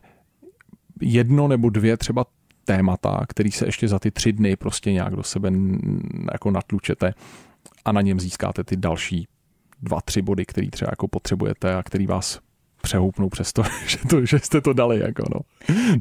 jedno 1.02 1.48
nebo 1.48 1.70
dvě 1.70 1.98
třeba 1.98 2.26
témata, 2.66 3.26
který 3.30 3.52
se 3.52 3.66
ještě 3.66 3.88
za 3.88 4.00
ty 4.00 4.12
tři 4.12 4.34
dny 4.34 4.56
prostě 4.56 4.94
nějak 4.94 5.16
do 5.16 5.24
sebe 5.24 5.52
jako 6.34 6.52
natlučete 6.52 7.14
a 7.86 7.92
na 7.92 8.02
něm 8.02 8.20
získáte 8.20 8.64
ty 8.64 8.78
další 8.78 9.28
dva, 9.82 10.02
tři 10.02 10.22
body, 10.22 10.46
který 10.46 10.70
třeba 10.70 10.92
jako 10.92 11.08
potřebujete 11.08 11.76
a 11.76 11.84
který 11.84 12.08
vás 12.08 12.40
přehoupnou 12.82 13.30
přes 13.30 13.54
to, 13.54 13.64
že, 13.88 13.98
to, 14.10 14.26
že 14.26 14.40
jste 14.40 14.62
to 14.62 14.74
dali. 14.74 15.00
Jako 15.00 15.24
no. 15.36 15.42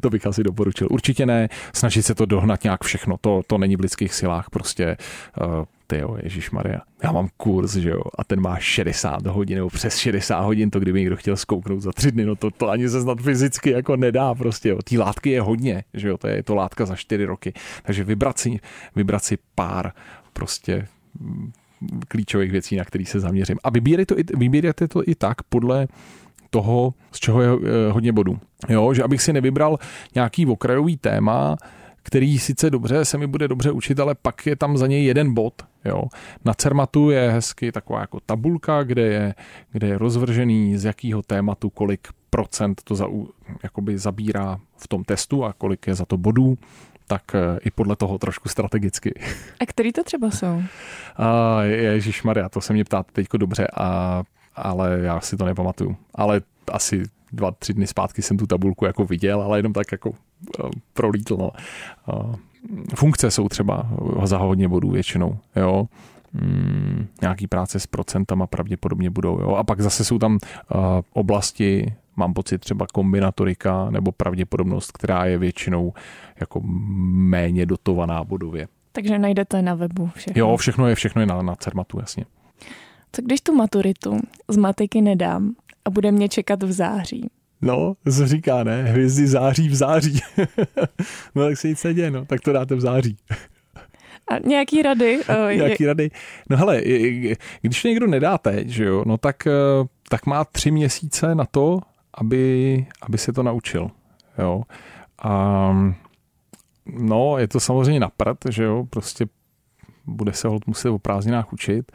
To 0.01 0.09
bych 0.09 0.25
asi 0.25 0.43
doporučil. 0.43 0.87
Určitě 0.91 1.25
ne 1.25 1.49
snažit 1.73 2.03
se 2.03 2.15
to 2.15 2.25
dohnat 2.25 2.63
nějak 2.63 2.83
všechno. 2.83 3.15
To, 3.21 3.41
to 3.47 3.57
není 3.57 3.75
v 3.75 3.79
lidských 3.79 4.13
silách. 4.13 4.49
Prostě 4.49 4.97
uh, 5.41 5.65
ty 5.91 5.99
jo, 5.99 6.17
Ježíš 6.23 6.51
Maria. 6.51 6.81
Já 7.03 7.11
mám 7.11 7.27
kurz, 7.37 7.75
že 7.75 7.89
jo, 7.89 8.01
a 8.17 8.23
ten 8.23 8.41
má 8.41 8.57
60 8.59 9.27
hodin 9.27 9.57
nebo 9.57 9.69
přes 9.69 9.97
60 9.97 10.41
hodin, 10.41 10.69
to 10.69 10.79
kdyby 10.79 10.99
někdo 10.99 11.15
chtěl 11.15 11.37
zkouknout 11.37 11.81
za 11.81 11.91
tři 11.91 12.11
dny, 12.11 12.25
no 12.25 12.35
to, 12.35 12.51
to 12.51 12.69
ani 12.69 12.89
se 12.89 13.01
snad 13.01 13.21
fyzicky 13.21 13.69
jako 13.69 13.95
nedá 13.95 14.35
prostě, 14.35 14.69
jo. 14.69 14.79
Tý 14.83 14.97
látky 14.97 15.29
je 15.29 15.41
hodně, 15.41 15.83
že 15.93 16.07
jo, 16.07 16.17
to 16.17 16.27
je 16.27 16.43
to 16.43 16.55
látka 16.55 16.85
za 16.85 16.95
čtyři 16.95 17.25
roky. 17.25 17.53
Takže 17.83 18.03
vybrat 18.03 18.39
si, 18.39 18.59
vybrat 18.95 19.23
si 19.23 19.37
pár 19.55 19.91
prostě 20.33 20.87
mm, 21.19 21.51
klíčových 22.07 22.51
věcí, 22.51 22.75
na 22.75 22.85
který 22.85 23.05
se 23.05 23.19
zaměřím. 23.19 23.57
A 23.63 23.69
vybírejte 23.69 24.87
to, 24.87 24.99
to 24.99 25.09
i 25.09 25.15
tak 25.15 25.43
podle 25.43 25.87
toho, 26.49 26.93
z 27.11 27.19
čeho 27.19 27.41
je 27.41 27.49
eh, 27.49 27.91
hodně 27.91 28.13
bodů. 28.13 28.39
Jo, 28.69 28.93
že 28.93 29.03
abych 29.03 29.21
si 29.21 29.33
nevybral 29.33 29.77
nějaký 30.15 30.45
okrajový 30.45 30.97
téma, 30.97 31.57
který 32.03 32.39
sice 32.39 32.69
dobře 32.69 33.05
se 33.05 33.17
mi 33.17 33.27
bude 33.27 33.47
dobře 33.47 33.71
učit, 33.71 33.99
ale 33.99 34.15
pak 34.21 34.45
je 34.45 34.55
tam 34.55 34.77
za 34.77 34.87
něj 34.87 35.05
jeden 35.05 35.33
bod. 35.33 35.53
Jo. 35.85 36.03
Na 36.45 36.53
Cermatu 36.53 37.09
je 37.09 37.31
hezky 37.31 37.71
taková 37.71 38.01
jako 38.01 38.19
tabulka, 38.19 38.83
kde 38.83 39.01
je, 39.01 39.35
kde 39.71 39.87
je 39.87 39.97
rozvržený 39.97 40.77
z 40.77 40.85
jakého 40.85 41.21
tématu 41.21 41.69
kolik 41.69 42.07
procent 42.29 42.81
to 42.83 42.95
za, 42.95 43.05
jakoby 43.63 43.97
zabírá 43.97 44.59
v 44.77 44.87
tom 44.87 45.03
testu 45.03 45.45
a 45.45 45.53
kolik 45.53 45.87
je 45.87 45.95
za 45.95 46.05
to 46.05 46.17
bodů 46.17 46.57
tak 47.07 47.35
eh, 47.35 47.59
i 47.61 47.71
podle 47.71 47.95
toho 47.95 48.17
trošku 48.17 48.49
strategicky. 48.49 49.13
A 49.59 49.65
který 49.65 49.91
to 49.91 50.03
třeba 50.03 50.31
jsou? 50.31 50.63
A 51.17 51.61
Ježíš 51.63 52.23
Maria, 52.23 52.49
to 52.49 52.61
se 52.61 52.73
mě 52.73 52.83
ptáte 52.83 53.11
teďko 53.11 53.37
dobře, 53.37 53.67
a, 53.73 54.23
ale 54.55 54.99
já 55.01 55.19
si 55.19 55.37
to 55.37 55.45
nepamatuju. 55.45 55.95
Ale 56.15 56.41
asi 56.71 57.03
dva, 57.31 57.51
tři 57.51 57.73
dny 57.73 57.87
zpátky 57.87 58.21
jsem 58.21 58.37
tu 58.37 58.47
tabulku 58.47 58.85
jako 58.85 59.05
viděl, 59.05 59.41
ale 59.41 59.59
jenom 59.59 59.73
tak 59.73 59.91
jako 59.91 60.13
prolítl. 60.93 61.37
No. 61.37 61.51
Funkce 62.95 63.31
jsou 63.31 63.49
třeba 63.49 63.89
za 64.23 64.37
hodně 64.37 64.67
bodů 64.67 64.89
většinou, 64.89 65.37
jo. 65.55 65.87
Hmm, 66.33 67.07
nějaký 67.21 67.47
práce 67.47 67.79
s 67.79 67.87
procentama 67.87 68.47
pravděpodobně 68.47 69.09
budou, 69.09 69.39
jo. 69.39 69.55
A 69.55 69.63
pak 69.63 69.81
zase 69.81 70.05
jsou 70.05 70.19
tam 70.19 70.33
uh, 70.33 70.79
oblasti, 71.13 71.93
mám 72.15 72.33
pocit 72.33 72.57
třeba 72.57 72.85
kombinatorika 72.93 73.89
nebo 73.89 74.11
pravděpodobnost, 74.11 74.91
která 74.91 75.25
je 75.25 75.37
většinou 75.37 75.93
jako 76.39 76.61
méně 77.13 77.65
dotovaná 77.65 78.23
bodově. 78.23 78.67
Takže 78.91 79.19
najdete 79.19 79.61
na 79.61 79.75
webu 79.75 80.09
všechno. 80.15 80.39
Jo, 80.39 80.57
všechno 80.57 80.87
je, 80.87 80.95
všechno 80.95 81.21
je 81.21 81.25
na, 81.25 81.41
na 81.41 81.55
Cermatu, 81.55 81.99
jasně. 81.99 82.25
Co 83.11 83.21
když 83.21 83.41
tu 83.41 83.55
maturitu 83.55 84.19
z 84.47 84.57
matiky 84.57 85.01
nedám 85.01 85.51
a 85.85 85.89
bude 85.89 86.11
mě 86.11 86.29
čekat 86.29 86.63
v 86.63 86.71
září? 86.71 87.29
No, 87.61 87.93
to 88.03 88.27
říká, 88.27 88.63
ne? 88.63 88.83
Hvězdy 88.83 89.27
září 89.27 89.69
v 89.69 89.75
září. 89.75 90.19
no 91.35 91.45
tak 91.45 91.57
se 91.57 91.67
nic 91.67 91.83
neděje, 91.83 92.11
no. 92.11 92.25
Tak 92.25 92.41
to 92.41 92.53
dáte 92.53 92.75
v 92.75 92.81
září. 92.81 93.17
A 94.27 94.39
nějaký 94.47 94.81
rady? 94.81 95.19
nějaký 95.55 95.83
je... 95.83 95.87
rady? 95.87 96.11
No 96.49 96.57
hele, 96.57 96.81
když 97.61 97.83
někdo 97.83 98.07
nedáte, 98.07 98.63
že 98.67 98.83
jo, 98.83 99.03
no 99.07 99.17
tak, 99.17 99.47
eh, 99.47 99.51
tak 100.09 100.25
má 100.25 100.45
tři 100.45 100.71
měsíce 100.71 101.35
na 101.35 101.45
to, 101.45 101.79
aby, 102.13 102.85
aby 103.01 103.17
se 103.17 103.33
to 103.33 103.43
naučil. 103.43 103.91
Jo. 104.39 104.63
A 105.23 105.73
no, 106.85 107.37
je 107.37 107.47
to 107.47 107.59
samozřejmě 107.59 107.99
na 107.99 108.09
prd, 108.09 108.37
že 108.49 108.63
jo, 108.63 108.85
prostě 108.89 109.25
bude 110.05 110.33
se 110.33 110.47
hold 110.47 110.67
muset 110.67 110.89
o 110.89 110.99
prázdninách 110.99 111.53
učit, 111.53 111.91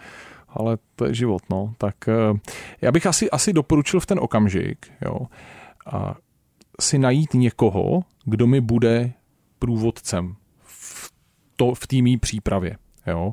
ale 0.59 0.79
to 0.97 1.05
je 1.05 1.15
život, 1.15 1.43
no. 1.51 1.75
Tak 1.79 2.09
eh, 2.09 2.39
já 2.81 2.93
bych 2.93 3.07
asi, 3.07 3.31
asi 3.31 3.53
doporučil 3.53 4.01
v 4.01 4.07
ten 4.07 4.19
okamžik, 4.19 4.87
jo, 5.05 5.19
a 5.87 6.17
si 6.81 6.99
najít 6.99 7.35
někoho, 7.35 8.01
kdo 8.25 8.47
mi 8.47 8.61
bude 8.61 9.13
průvodcem 9.59 10.37
v, 10.63 11.13
to, 11.57 11.75
v 11.75 11.87
té 11.87 11.97
přípravě, 12.21 12.77
jo. 13.07 13.33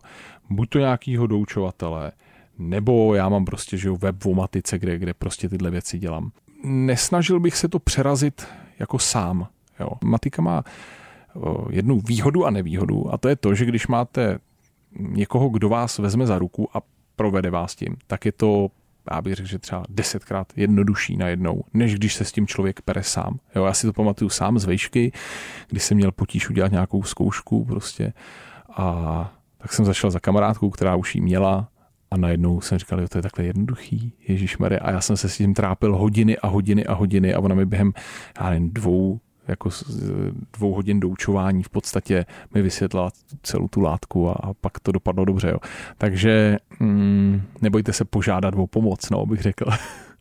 Buď 0.49 0.69
to 0.69 0.79
nějakýho 0.79 1.27
doučovatele, 1.27 2.11
nebo 2.57 3.15
já 3.15 3.29
mám 3.29 3.45
prostě 3.45 3.77
že 3.77 3.91
web 3.91 4.23
v 4.23 4.33
matice, 4.33 4.79
kde, 4.79 4.97
kde 4.97 5.13
prostě 5.13 5.49
tyhle 5.49 5.71
věci 5.71 5.99
dělám. 5.99 6.31
Nesnažil 6.63 7.39
bych 7.39 7.57
se 7.57 7.67
to 7.67 7.79
přerazit 7.79 8.47
jako 8.79 8.99
sám. 8.99 9.47
Jo. 9.79 9.89
Matika 10.03 10.41
má 10.41 10.63
jednu 11.69 11.99
výhodu 11.99 12.45
a 12.45 12.49
nevýhodu 12.49 13.13
a 13.13 13.17
to 13.17 13.29
je 13.29 13.35
to, 13.35 13.55
že 13.55 13.65
když 13.65 13.87
máte 13.87 14.39
někoho, 14.99 15.49
kdo 15.49 15.69
vás 15.69 15.97
vezme 15.97 16.25
za 16.27 16.39
ruku 16.39 16.77
a 16.77 16.81
provede 17.15 17.49
vás 17.49 17.75
tím, 17.75 17.95
tak 18.07 18.25
je 18.25 18.31
to 18.31 18.69
já 19.11 19.21
bych 19.21 19.33
řekl, 19.33 19.49
že 19.49 19.59
třeba 19.59 19.83
desetkrát 19.89 20.53
jednodušší 20.55 21.17
najednou, 21.17 21.63
než 21.73 21.95
když 21.95 22.13
se 22.13 22.25
s 22.25 22.31
tím 22.31 22.47
člověk 22.47 22.81
pere 22.81 23.03
sám. 23.03 23.39
Jo, 23.55 23.65
já 23.65 23.73
si 23.73 23.87
to 23.87 23.93
pamatuju 23.93 24.29
sám 24.29 24.59
z 24.59 24.65
vejšky, 24.65 25.11
když 25.67 25.83
jsem 25.83 25.97
měl 25.97 26.11
potíž 26.11 26.49
udělat 26.49 26.71
nějakou 26.71 27.03
zkoušku 27.03 27.65
prostě 27.65 28.13
a 28.69 29.33
tak 29.57 29.73
jsem 29.73 29.85
zašel 29.85 30.11
za 30.11 30.19
kamarádkou, 30.19 30.69
která 30.69 30.95
už 30.95 31.15
jí 31.15 31.21
měla 31.21 31.69
a 32.11 32.17
najednou 32.17 32.61
jsem 32.61 32.77
říkal, 32.77 33.01
jo, 33.01 33.07
to 33.07 33.17
je 33.17 33.21
takhle 33.21 33.45
jednoduchý, 33.45 34.13
Ježíš 34.27 34.57
A 34.81 34.91
já 34.91 35.01
jsem 35.01 35.17
se 35.17 35.29
s 35.29 35.37
tím 35.37 35.53
trápil 35.53 35.95
hodiny 35.95 36.37
a 36.37 36.47
hodiny 36.47 36.85
a 36.85 36.93
hodiny 36.93 37.33
a 37.33 37.39
ona 37.39 37.55
mi 37.55 37.65
během, 37.65 37.93
já 38.39 38.49
nevím, 38.49 38.73
dvou, 38.73 39.19
jako 39.47 39.69
dvou 40.57 40.73
hodin 40.73 40.99
doučování 40.99 41.63
v 41.63 41.69
podstatě 41.69 42.25
mi 42.53 42.61
vysvětlila 42.61 43.11
celou 43.43 43.67
tu 43.67 43.81
látku 43.81 44.29
a, 44.29 44.33
a 44.33 44.53
pak 44.53 44.79
to 44.79 44.91
dopadlo 44.91 45.25
dobře. 45.25 45.49
Jo. 45.49 45.57
Takže 45.97 46.57
mm, 46.79 47.41
nebojte 47.61 47.93
se 47.93 48.05
požádat 48.05 48.53
o 48.57 48.67
pomoc, 48.67 49.09
no, 49.09 49.25
bych 49.25 49.41
řekl. 49.41 49.65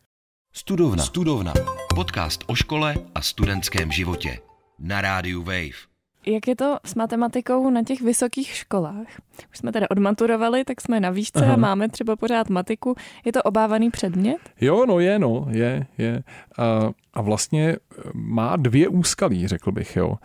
Studovna. 0.53 1.03
Studovna. 1.03 1.53
Podcast 1.95 2.43
o 2.47 2.55
škole 2.55 2.95
a 3.15 3.21
studentském 3.21 3.91
životě. 3.91 4.39
Na 4.79 5.01
rádiu 5.01 5.43
Wave. 5.43 5.93
Jak 6.25 6.47
je 6.47 6.55
to 6.55 6.77
s 6.85 6.95
matematikou 6.95 7.69
na 7.69 7.83
těch 7.83 8.01
vysokých 8.01 8.47
školách? 8.47 9.07
Už 9.51 9.57
jsme 9.57 9.71
teda 9.71 9.87
odmaturovali, 9.89 10.63
tak 10.63 10.81
jsme 10.81 10.99
na 10.99 11.09
výšce 11.09 11.45
Aha. 11.45 11.53
a 11.53 11.57
máme 11.57 11.89
třeba 11.89 12.15
pořád 12.15 12.49
matiku. 12.49 12.95
Je 13.25 13.31
to 13.31 13.43
obávaný 13.43 13.91
předmět? 13.91 14.37
Jo, 14.61 14.85
no 14.85 14.99
je, 14.99 15.19
no, 15.19 15.47
je, 15.49 15.85
je. 15.97 16.23
A, 16.57 16.91
a 17.13 17.21
vlastně 17.21 17.69
e, 17.69 17.77
má 18.13 18.55
dvě 18.55 18.87
úskalí, 18.87 19.47
řekl 19.47 19.71
bych, 19.71 19.95
jo. 19.95 20.15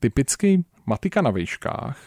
Typicky 0.00 0.64
matika 0.86 1.22
na 1.22 1.30
výškách, 1.30 1.98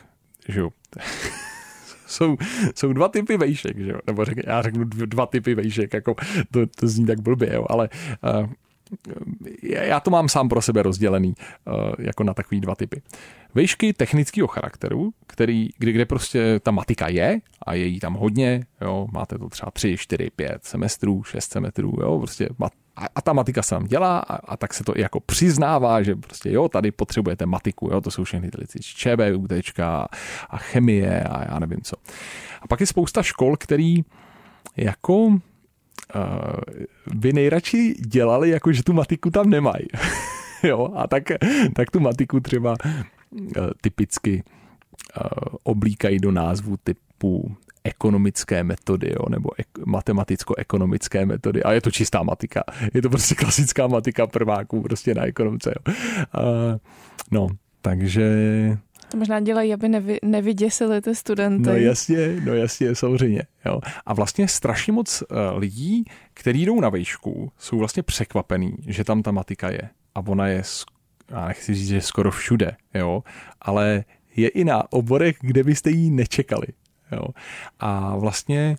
že 0.47 0.59
jo, 0.59 0.69
jsou, 2.07 2.37
jsou 2.75 2.93
dva 2.93 3.07
typy 3.07 3.37
vejšek, 3.37 3.77
že 3.77 3.91
jo? 3.91 3.99
nebo 4.07 4.25
řek, 4.25 4.37
já 4.47 4.61
řeknu 4.61 4.83
dva 4.83 5.25
typy 5.25 5.55
vejšek, 5.55 5.93
jako 5.93 6.15
to, 6.51 6.67
to 6.67 6.87
zní 6.87 7.05
tak 7.05 7.21
blbě, 7.21 7.53
jo? 7.53 7.65
ale 7.69 7.89
uh, 8.41 8.49
já 9.61 9.99
to 9.99 10.11
mám 10.11 10.29
sám 10.29 10.49
pro 10.49 10.61
sebe 10.61 10.83
rozdělený 10.83 11.33
eh, 11.37 11.71
jako 11.99 12.23
na 12.23 12.33
takový 12.33 12.61
dva 12.61 12.75
typy. 12.75 13.01
Vejšky 13.55 13.93
technického 13.93 14.47
charakteru, 14.47 15.13
který, 15.27 15.69
kdy, 15.77 15.91
kde 15.91 16.05
prostě 16.05 16.59
ta 16.59 16.71
matika 16.71 17.07
je 17.07 17.39
a 17.65 17.73
je 17.73 17.85
jí 17.85 17.99
tam 17.99 18.13
hodně, 18.13 18.65
jo, 18.81 19.07
máte 19.11 19.37
to 19.37 19.49
třeba 19.49 19.71
3, 19.71 19.97
4, 19.97 20.29
5 20.35 20.63
semestrů, 20.63 21.23
6 21.23 21.51
semestrů, 21.51 21.93
jo, 22.01 22.19
prostě 22.19 22.49
a, 22.95 23.05
a 23.15 23.21
ta 23.21 23.33
matika 23.33 23.61
se 23.61 23.69
tam 23.69 23.85
dělá 23.85 24.19
a, 24.19 24.35
a, 24.35 24.57
tak 24.57 24.73
se 24.73 24.83
to 24.83 24.97
i 24.97 25.01
jako 25.01 25.19
přiznává, 25.19 26.03
že 26.03 26.15
prostě 26.15 26.51
jo, 26.51 26.69
tady 26.69 26.91
potřebujete 26.91 27.45
matiku, 27.45 27.89
jo, 27.91 28.01
to 28.01 28.11
jsou 28.11 28.23
všechny 28.23 28.51
ty 28.51 28.57
věci, 28.57 28.79
ČB, 28.79 29.19
a, 30.49 30.57
chemie 30.57 31.23
a 31.23 31.53
já 31.53 31.59
nevím 31.59 31.81
co. 31.83 31.95
A 32.61 32.67
pak 32.67 32.79
je 32.79 32.87
spousta 32.87 33.23
škol, 33.23 33.57
který 33.57 34.03
jako 34.77 35.39
by 37.13 37.33
nejradši 37.33 37.93
dělali, 37.93 38.49
jako 38.49 38.71
že 38.73 38.83
tu 38.83 38.93
matiku 38.93 39.31
tam 39.31 39.49
nemají. 39.49 39.85
jo, 40.63 40.89
a 40.95 41.07
tak, 41.07 41.23
tak 41.75 41.91
tu 41.91 41.99
matiku 41.99 42.39
třeba 42.39 42.75
uh, 43.31 43.47
typicky 43.81 44.43
uh, 44.43 45.55
oblíkají 45.63 46.19
do 46.19 46.31
názvu 46.31 46.77
typu 46.83 47.55
ekonomické 47.83 48.63
metody, 48.63 49.09
jo, 49.09 49.29
nebo 49.29 49.49
ek- 49.57 49.85
matematicko-ekonomické 49.85 51.25
metody. 51.25 51.63
A 51.63 51.71
je 51.71 51.81
to 51.81 51.91
čistá 51.91 52.23
matika. 52.23 52.63
Je 52.93 53.01
to 53.01 53.09
prostě 53.09 53.35
klasická 53.35 53.87
matika 53.87 54.27
prváků 54.27 54.81
prostě 54.81 55.13
na 55.13 55.25
ekonomce. 55.25 55.73
Jo. 55.75 55.93
Uh, 56.41 56.79
no, 57.31 57.47
takže 57.81 58.27
to 59.11 59.17
možná 59.17 59.39
dělají, 59.39 59.73
aby 59.73 59.89
nevy, 59.89 60.17
nevyděsili 60.23 61.01
ty 61.01 61.15
studenty. 61.15 61.69
No 61.69 61.75
jasně, 61.75 62.41
no 62.45 62.53
jasně, 62.53 62.95
samozřejmě. 62.95 63.43
Jo. 63.65 63.81
A 64.05 64.13
vlastně 64.13 64.47
strašně 64.47 64.93
moc 64.93 65.21
uh, 65.21 65.59
lidí, 65.59 66.03
kteří 66.33 66.65
jdou 66.65 66.81
na 66.81 66.89
vejšku, 66.89 67.51
jsou 67.57 67.77
vlastně 67.77 68.03
překvapený, 68.03 68.75
že 68.87 69.03
tam 69.03 69.21
ta 69.21 69.31
matika 69.31 69.69
je. 69.69 69.89
A 70.15 70.19
ona 70.27 70.47
je, 70.47 70.63
já 71.31 71.47
nechci 71.47 71.73
říct, 71.73 71.87
že 71.87 72.01
skoro 72.01 72.31
všude, 72.31 72.75
jo, 72.93 73.23
ale 73.61 74.03
je 74.35 74.49
i 74.49 74.63
na 74.63 74.93
oborech, 74.93 75.35
kde 75.41 75.63
byste 75.63 75.89
ji 75.89 76.11
nečekali. 76.11 76.67
Jo. 77.13 77.27
A 77.79 78.15
vlastně 78.17 78.77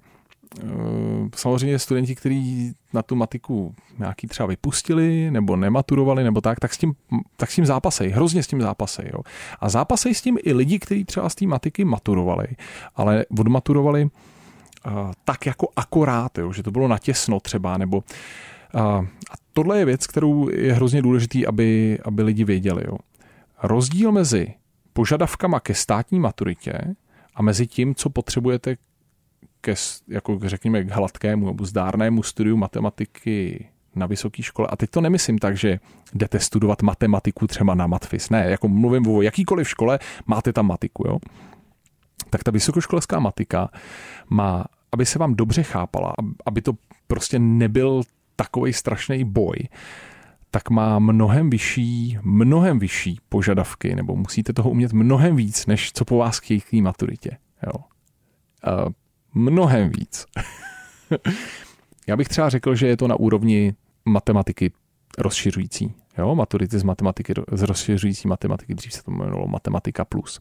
Eh, 0.63 1.29
samozřejmě 1.37 1.79
studenti, 1.79 2.15
kteří 2.15 2.73
na 2.93 3.03
tu 3.03 3.17
matiku 3.17 3.75
nějaký 3.99 4.27
třeba 4.27 4.47
vypustili 4.47 5.31
nebo 5.31 5.57
nematurovali 5.57 6.25
nebo 6.25 6.41
tak, 6.41 6.61
tak 6.61 6.75
s 6.75 6.79
tím, 6.79 6.95
tak 7.37 7.51
s 7.51 7.55
tím 7.55 7.67
zápasejí, 7.67 8.11
hrozně 8.11 8.43
s 8.43 8.47
tím 8.47 8.61
zápasejí. 8.61 9.09
Jo. 9.13 9.21
A 9.61 9.69
zápasejí 9.69 10.15
s 10.15 10.23
tím 10.23 10.39
i 10.45 10.53
lidi, 10.53 10.79
kteří 10.79 11.05
třeba 11.05 11.29
z 11.29 11.35
té 11.35 11.47
matiky 11.47 11.85
maturovali, 11.85 12.47
ale 12.97 13.25
odmaturovali 13.39 14.05
uh, 14.05 14.11
tak 15.25 15.47
jako 15.47 15.69
akorát, 15.77 16.39
jo, 16.39 16.53
že 16.53 16.63
to 16.63 16.71
bylo 16.71 16.89
natěsno 16.89 17.41
třeba, 17.41 17.79
nebo 17.79 17.97
uh, 17.97 18.81
a 19.31 19.35
tohle 19.53 19.79
je 19.79 19.85
věc, 19.85 20.07
kterou 20.07 20.49
je 20.49 20.73
hrozně 20.73 21.03
důležitý, 21.03 21.47
aby, 21.47 21.99
aby 22.05 22.23
lidi 22.23 22.45
věděli. 22.45 22.83
Jo. 22.89 22.97
Rozdíl 23.63 24.13
mezi 24.13 24.55
požadavkama 24.93 25.61
ke 25.61 25.75
státní 25.75 26.21
maturitě 26.21 26.95
a 27.35 27.43
mezi 27.43 27.67
tím, 27.67 27.95
co 27.95 28.11
potřebujete 28.11 28.77
ke, 29.61 29.75
jako 30.09 30.39
řekněme, 30.45 30.85
k 30.85 30.91
hladkému 30.91 31.47
nebo 31.47 31.67
zdárnému 31.67 32.23
studiu 32.23 32.57
matematiky 32.57 33.69
na 33.97 34.07
vysoké 34.07 34.43
škole. 34.43 34.69
A 34.71 34.77
teď 34.77 34.91
to 34.91 35.01
nemyslím 35.01 35.39
tak, 35.39 35.57
že 35.57 35.81
jdete 36.15 36.41
studovat 36.41 36.83
matematiku 36.83 37.47
třeba 37.47 37.75
na 37.75 37.87
matfis. 37.87 38.31
Ne, 38.31 38.51
jako 38.51 38.69
mluvím 38.69 39.07
o 39.07 39.23
jakýkoliv 39.23 39.69
škole, 39.69 39.99
máte 40.27 40.53
tam 40.53 40.67
matiku, 40.67 41.09
jo. 41.09 41.19
Tak 42.31 42.45
ta 42.45 42.51
vysokoškolská 42.51 43.19
matika 43.21 43.71
má, 44.31 44.65
aby 44.93 45.07
se 45.07 45.19
vám 45.19 45.35
dobře 45.35 45.63
chápala, 45.63 46.13
aby 46.47 46.63
to 46.63 46.73
prostě 47.07 47.39
nebyl 47.39 48.03
takový 48.37 48.73
strašný 48.73 49.25
boj, 49.25 49.57
tak 50.55 50.71
má 50.71 50.99
mnohem 50.99 51.51
vyšší, 51.51 52.19
mnohem 52.23 52.79
vyšší 52.79 53.19
požadavky, 53.29 53.95
nebo 53.95 54.17
musíte 54.17 54.53
toho 54.53 54.71
umět 54.71 54.93
mnohem 54.93 55.37
víc, 55.37 55.67
než 55.67 55.93
co 55.93 56.05
po 56.05 56.17
vás 56.17 56.39
chtějí 56.39 56.61
k 56.61 56.73
maturitě. 56.73 57.31
Jo 57.67 57.85
mnohem 59.35 59.91
víc. 59.91 60.27
Já 62.07 62.17
bych 62.17 62.29
třeba 62.29 62.49
řekl, 62.49 62.75
že 62.75 62.87
je 62.87 62.97
to 62.97 63.09
na 63.09 63.17
úrovni 63.17 63.75
matematiky 64.05 64.73
rozšiřující. 65.19 65.95
Jo, 66.19 66.35
maturity 66.35 66.79
z 66.79 66.83
matematiky, 66.83 67.35
z 67.53 67.63
rozšiřující 67.63 68.29
matematiky, 68.29 68.75
dřív 68.75 68.93
se 68.93 69.03
to 69.03 69.11
jmenovalo 69.11 69.47
matematika 69.47 70.05
plus. 70.05 70.41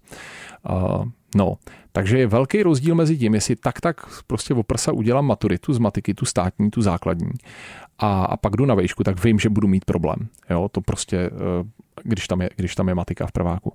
Uh, 0.69 1.05
No, 1.35 1.57
takže 1.91 2.19
je 2.19 2.27
velký 2.27 2.63
rozdíl 2.63 2.95
mezi 2.95 3.17
tím, 3.17 3.33
jestli 3.33 3.55
tak 3.55 3.81
tak 3.81 4.23
prostě 4.27 4.53
oprsa 4.53 4.91
udělám 4.91 5.25
maturitu 5.25 5.73
z 5.73 5.79
matiky, 5.79 6.13
tu 6.13 6.25
státní, 6.25 6.71
tu 6.71 6.81
základní, 6.81 7.31
a, 7.99 8.23
a 8.23 8.37
pak 8.37 8.55
jdu 8.55 8.65
na 8.65 8.75
vejšku, 8.75 9.03
tak 9.03 9.23
vím, 9.23 9.39
že 9.39 9.49
budu 9.49 9.67
mít 9.67 9.85
problém. 9.85 10.27
Jo, 10.49 10.69
to 10.71 10.81
prostě, 10.81 11.17
eh, 11.17 11.29
když 12.03 12.27
tam 12.27 12.41
je, 12.41 12.49
když 12.55 12.75
tam 12.75 12.87
je 12.89 12.95
matika 12.95 13.27
v 13.27 13.31
prváku. 13.31 13.73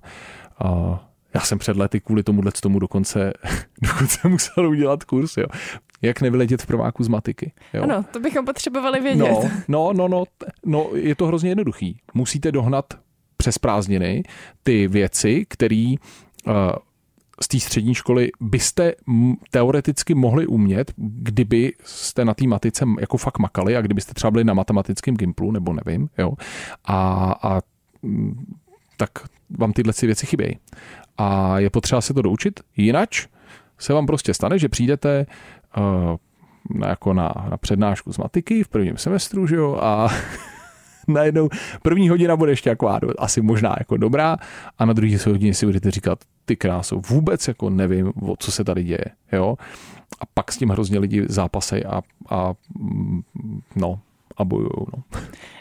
Já 1.33 1.41
jsem 1.41 1.59
před 1.59 1.77
lety 1.77 1.99
kvůli 1.99 2.23
tomuhle 2.23 2.51
tomu 2.61 2.79
dokonce, 2.79 3.33
dokonce 3.81 4.27
musel 4.27 4.69
udělat 4.69 5.03
kurz, 5.03 5.37
jo. 5.37 5.45
Jak 6.01 6.21
nevyletět 6.21 6.61
v 6.61 6.65
prváku 6.65 7.03
z 7.03 7.07
matiky. 7.07 7.51
Jo. 7.73 7.83
Ano, 7.83 8.05
to 8.11 8.19
bychom 8.19 8.45
potřebovali 8.45 9.01
vědět. 9.01 9.51
No, 9.67 9.93
no, 9.93 9.93
no, 9.93 10.07
no, 10.07 10.23
no, 10.65 10.89
je 10.93 11.15
to 11.15 11.27
hrozně 11.27 11.49
jednoduchý. 11.49 11.99
Musíte 12.13 12.51
dohnat 12.51 12.85
přes 13.37 13.57
prázdniny 13.57 14.23
ty 14.63 14.87
věci, 14.87 15.45
které 15.49 15.93
uh, 16.47 16.53
z 17.41 17.47
té 17.47 17.59
střední 17.59 17.95
školy 17.95 18.31
byste 18.39 18.93
teoreticky 19.51 20.15
mohli 20.15 20.47
umět, 20.47 20.93
kdyby 20.97 21.73
jste 21.83 22.25
na 22.25 22.33
té 22.33 22.47
matice 22.47 22.85
jako 22.99 23.17
fakt 23.17 23.39
makali 23.39 23.77
a 23.77 23.81
kdybyste 23.81 24.13
třeba 24.13 24.31
byli 24.31 24.43
na 24.43 24.53
matematickém 24.53 25.15
gimplu, 25.15 25.51
nebo 25.51 25.73
nevím, 25.73 26.09
jo. 26.17 26.33
A, 26.85 26.95
a 27.43 27.61
tak 28.97 29.09
vám 29.49 29.73
tyhle 29.73 29.93
věci 30.01 30.25
chybějí. 30.25 30.57
A 31.17 31.59
je 31.59 31.69
potřeba 31.69 32.01
se 32.01 32.13
to 32.13 32.21
doučit, 32.21 32.59
jinak 32.77 33.09
se 33.77 33.93
vám 33.93 34.05
prostě 34.05 34.33
stane, 34.33 34.59
že 34.59 34.69
přijdete 34.69 35.25
uh, 35.77 36.15
jako 36.87 37.13
na, 37.13 37.33
na 37.49 37.57
přednášku 37.57 38.13
z 38.13 38.17
matiky 38.17 38.63
v 38.63 38.67
prvním 38.67 38.97
semestru, 38.97 39.47
že 39.47 39.55
jo, 39.55 39.79
a 39.81 40.09
najednou 41.13 41.49
první 41.81 42.09
hodina 42.09 42.35
bude 42.35 42.51
ještě 42.51 42.69
jako 42.69 42.99
asi 43.17 43.41
možná 43.41 43.75
jako 43.79 43.97
dobrá 43.97 44.37
a 44.77 44.85
na 44.85 44.93
druhé 44.93 45.17
hodině 45.25 45.53
si 45.53 45.65
budete 45.65 45.91
říkat, 45.91 46.19
ty 46.45 46.55
krásu, 46.55 47.01
vůbec 47.09 47.47
jako 47.47 47.69
nevím, 47.69 48.13
o 48.21 48.35
co 48.39 48.51
se 48.51 48.63
tady 48.63 48.83
děje, 48.83 49.05
jo. 49.31 49.55
A 50.19 50.25
pak 50.33 50.51
s 50.51 50.57
tím 50.57 50.69
hrozně 50.69 50.99
lidi 50.99 51.25
zápasej 51.29 51.83
a, 51.87 52.01
a 52.29 52.53
no, 53.75 53.99
a 54.37 54.45
bojujou, 54.45 54.87
no. 54.97 55.03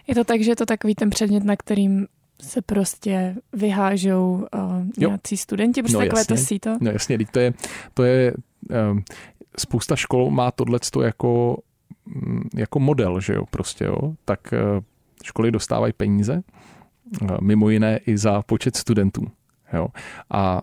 Je 0.06 0.14
to 0.14 0.24
tak, 0.24 0.40
že 0.40 0.50
je 0.50 0.56
to 0.56 0.66
takový 0.66 0.94
ten 0.94 1.10
předmět, 1.10 1.44
na 1.44 1.56
kterým 1.56 2.06
se 2.42 2.62
prostě 2.62 3.34
vyhážou 3.52 4.46
uh, 4.54 4.60
nějací 4.98 5.34
jo. 5.34 5.38
studenti, 5.38 5.82
prostě 5.82 5.96
no, 5.96 6.04
takové 6.04 6.20
jasně. 6.20 6.36
to 6.36 6.42
síto? 6.42 6.76
No 6.80 6.90
jasně, 6.90 7.18
to 7.30 7.38
je, 7.38 7.54
to 7.94 8.04
je 8.04 8.34
um, 8.90 9.02
spousta 9.58 9.96
škol 9.96 10.30
má 10.30 10.50
tohleto 10.50 11.02
jako, 11.02 11.58
mm, 12.06 12.48
jako 12.54 12.80
model, 12.80 13.20
že 13.20 13.34
jo, 13.34 13.44
prostě 13.50 13.84
jo, 13.84 14.14
tak 14.24 14.40
uh, 14.52 14.82
školy 15.24 15.50
dostávají 15.50 15.92
peníze, 15.92 16.42
uh, 17.22 17.30
mimo 17.40 17.70
jiné 17.70 17.98
i 18.06 18.18
za 18.18 18.42
počet 18.42 18.76
studentů, 18.76 19.26
jo, 19.72 19.88
a 20.30 20.62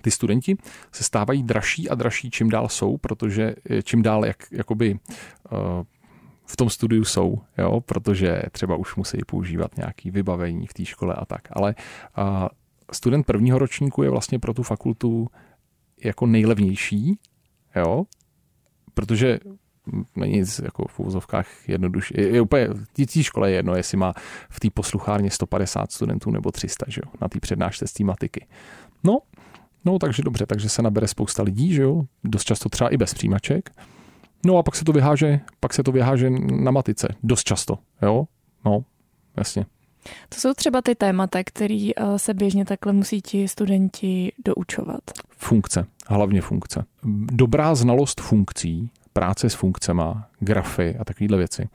ty 0.00 0.10
studenti 0.10 0.56
se 0.92 1.04
stávají 1.04 1.42
dražší 1.42 1.88
a 1.88 1.94
dražší, 1.94 2.30
čím 2.30 2.50
dál 2.50 2.68
jsou, 2.68 2.96
protože 2.96 3.54
čím 3.82 4.02
dál 4.02 4.26
jak, 4.26 4.36
jakoby 4.52 4.92
uh, 4.92 5.58
v 6.46 6.56
tom 6.56 6.70
studiu 6.70 7.04
jsou, 7.04 7.40
jo, 7.58 7.80
protože 7.80 8.42
třeba 8.52 8.76
už 8.76 8.96
musí 8.96 9.18
používat 9.26 9.76
nějaké 9.76 10.10
vybavení 10.10 10.66
v 10.66 10.74
té 10.74 10.84
škole 10.84 11.14
a 11.14 11.24
tak. 11.24 11.48
Ale 11.50 11.74
student 12.92 13.26
prvního 13.26 13.58
ročníku 13.58 14.02
je 14.02 14.10
vlastně 14.10 14.38
pro 14.38 14.54
tu 14.54 14.62
fakultu 14.62 15.28
jako 16.04 16.26
nejlevnější, 16.26 17.18
jo, 17.76 18.04
protože 18.94 19.40
není 20.16 20.32
nic 20.32 20.58
jako 20.64 20.84
v 20.88 21.00
úvozovkách 21.00 21.68
jednodušší. 21.68 22.14
Je, 22.16 22.28
je 22.28 22.40
úplně, 22.40 22.68
té 23.14 23.22
škole 23.22 23.50
je 23.50 23.56
jedno, 23.56 23.74
jestli 23.74 23.96
má 23.96 24.14
v 24.50 24.60
té 24.60 24.68
posluchárně 24.74 25.30
150 25.30 25.92
studentů 25.92 26.30
nebo 26.30 26.52
300, 26.52 26.86
že 26.88 27.00
jo, 27.04 27.12
na 27.20 27.28
té 27.28 27.40
přednášce 27.40 27.86
z 27.86 27.92
té 27.92 28.04
matiky. 28.04 28.46
No, 29.04 29.18
no, 29.84 29.98
takže 29.98 30.22
dobře, 30.22 30.46
takže 30.46 30.68
se 30.68 30.82
nabere 30.82 31.08
spousta 31.08 31.42
lidí, 31.42 31.72
že 31.72 31.82
jo, 31.82 32.02
dost 32.24 32.44
často 32.44 32.68
třeba 32.68 32.90
i 32.90 32.96
bez 32.96 33.14
přijímaček. 33.14 33.70
No 34.46 34.58
a 34.58 34.62
pak 34.62 34.76
se 34.76 34.84
to 34.84 34.92
vyháže, 34.92 35.40
pak 35.60 35.74
se 35.74 35.82
to 35.82 35.92
vyháže 35.92 36.30
na 36.30 36.70
matice. 36.70 37.08
Dost 37.22 37.44
často, 37.44 37.78
jo? 38.02 38.24
No, 38.64 38.84
jasně. 39.36 39.66
To 40.28 40.40
jsou 40.40 40.54
třeba 40.54 40.82
ty 40.82 40.94
témata, 40.94 41.38
které 41.44 41.90
eh, 41.96 42.18
se 42.18 42.34
běžně 42.34 42.64
takhle 42.64 42.92
musí 42.92 43.22
ti 43.22 43.48
studenti 43.48 44.32
doučovat. 44.44 45.00
Funkce, 45.30 45.86
hlavně 46.06 46.40
funkce. 46.40 46.84
Dobrá 47.32 47.74
znalost 47.74 48.20
funkcí, 48.20 48.90
práce 49.18 49.50
s 49.50 49.54
funkcema, 49.54 50.28
grafy 50.40 50.96
a 51.00 51.04
takovéhle 51.04 51.38
věci, 51.38 51.68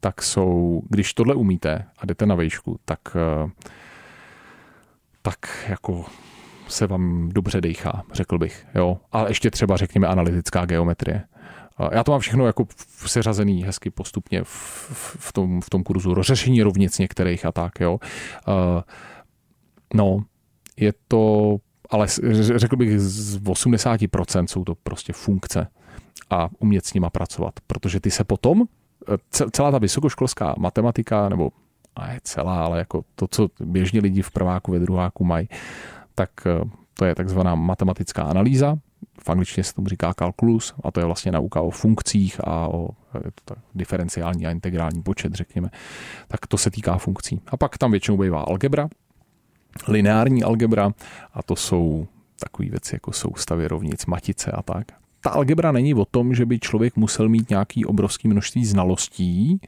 tak 0.00 0.22
jsou, 0.22 0.82
když 0.88 1.14
tohle 1.14 1.34
umíte 1.34 1.84
a 1.98 2.06
jdete 2.06 2.26
na 2.26 2.34
vejšku, 2.34 2.80
tak, 2.84 3.00
eh, 3.16 3.50
tak 5.22 5.38
jako 5.68 6.04
se 6.68 6.86
vám 6.86 7.28
dobře 7.28 7.60
dejchá, 7.60 8.02
řekl 8.12 8.38
bych. 8.38 8.66
Jo? 8.74 8.98
A 9.12 9.28
ještě 9.28 9.50
třeba 9.50 9.76
řekněme 9.76 10.06
analytická 10.06 10.66
geometrie. 10.66 11.24
Já 11.92 12.04
to 12.04 12.12
mám 12.12 12.20
všechno 12.20 12.46
jako 12.46 12.66
seřazený 13.06 13.64
hezky 13.64 13.90
postupně 13.90 14.44
v, 14.44 14.90
v, 15.18 15.32
tom, 15.32 15.60
v 15.60 15.70
tom 15.70 15.82
kurzu. 15.82 16.14
Rozřešení 16.14 16.62
rovnic 16.62 16.98
některých 16.98 17.46
a 17.46 17.52
tak, 17.52 17.80
jo. 17.80 17.98
No, 19.94 20.24
je 20.76 20.92
to, 21.08 21.56
ale 21.90 22.06
řekl 22.56 22.76
bych 22.76 23.00
z 23.00 23.40
80% 23.40 24.46
jsou 24.46 24.64
to 24.64 24.74
prostě 24.74 25.12
funkce 25.12 25.66
a 26.30 26.48
umět 26.58 26.86
s 26.86 26.94
nima 26.94 27.10
pracovat, 27.10 27.54
protože 27.66 28.00
ty 28.00 28.10
se 28.10 28.24
potom, 28.24 28.62
e, 29.42 29.50
celá 29.50 29.70
ta 29.70 29.78
vysokoškolská 29.78 30.54
matematika, 30.58 31.28
nebo 31.28 31.50
a 31.96 32.12
je 32.12 32.20
celá, 32.22 32.64
ale 32.64 32.78
jako 32.78 33.04
to, 33.14 33.26
co 33.28 33.48
běžně 33.60 34.00
lidi 34.00 34.22
v 34.22 34.30
prváku, 34.30 34.72
ve 34.72 34.78
druháku 34.78 35.24
mají, 35.24 35.48
tak 36.14 36.30
e, 36.46 36.60
to 36.94 37.04
je 37.04 37.14
takzvaná 37.14 37.54
matematická 37.54 38.22
analýza, 38.22 38.78
v 39.24 39.30
angličtině 39.30 39.64
se 39.64 39.74
tomu 39.74 39.88
říká 39.88 40.14
kalkulus 40.14 40.74
a 40.84 40.90
to 40.90 41.00
je 41.00 41.06
vlastně 41.06 41.32
nauka 41.32 41.60
o 41.60 41.70
funkcích 41.70 42.40
a 42.44 42.68
o 42.68 42.88
to 43.44 43.54
diferenciální 43.74 44.46
a 44.46 44.50
integrální 44.50 45.02
počet, 45.02 45.34
řekněme. 45.34 45.70
Tak 46.28 46.46
to 46.46 46.58
se 46.58 46.70
týká 46.70 46.98
funkcí. 46.98 47.40
A 47.46 47.56
pak 47.56 47.78
tam 47.78 47.90
většinou 47.90 48.16
bývá 48.16 48.40
algebra, 48.40 48.88
lineární 49.88 50.42
algebra 50.42 50.92
a 51.32 51.42
to 51.42 51.56
jsou 51.56 52.06
takové 52.40 52.68
věci 52.68 52.94
jako 52.94 53.12
soustavy 53.12 53.68
rovnic, 53.68 54.06
matice 54.06 54.50
a 54.50 54.62
tak. 54.62 54.99
Ta 55.20 55.30
algebra 55.30 55.72
není 55.72 55.94
o 55.94 56.04
tom, 56.04 56.34
že 56.34 56.46
by 56.46 56.58
člověk 56.58 56.96
musel 56.96 57.28
mít 57.28 57.50
nějaký 57.50 57.84
obrovský 57.84 58.28
množství 58.28 58.64
znalostí, 58.64 59.60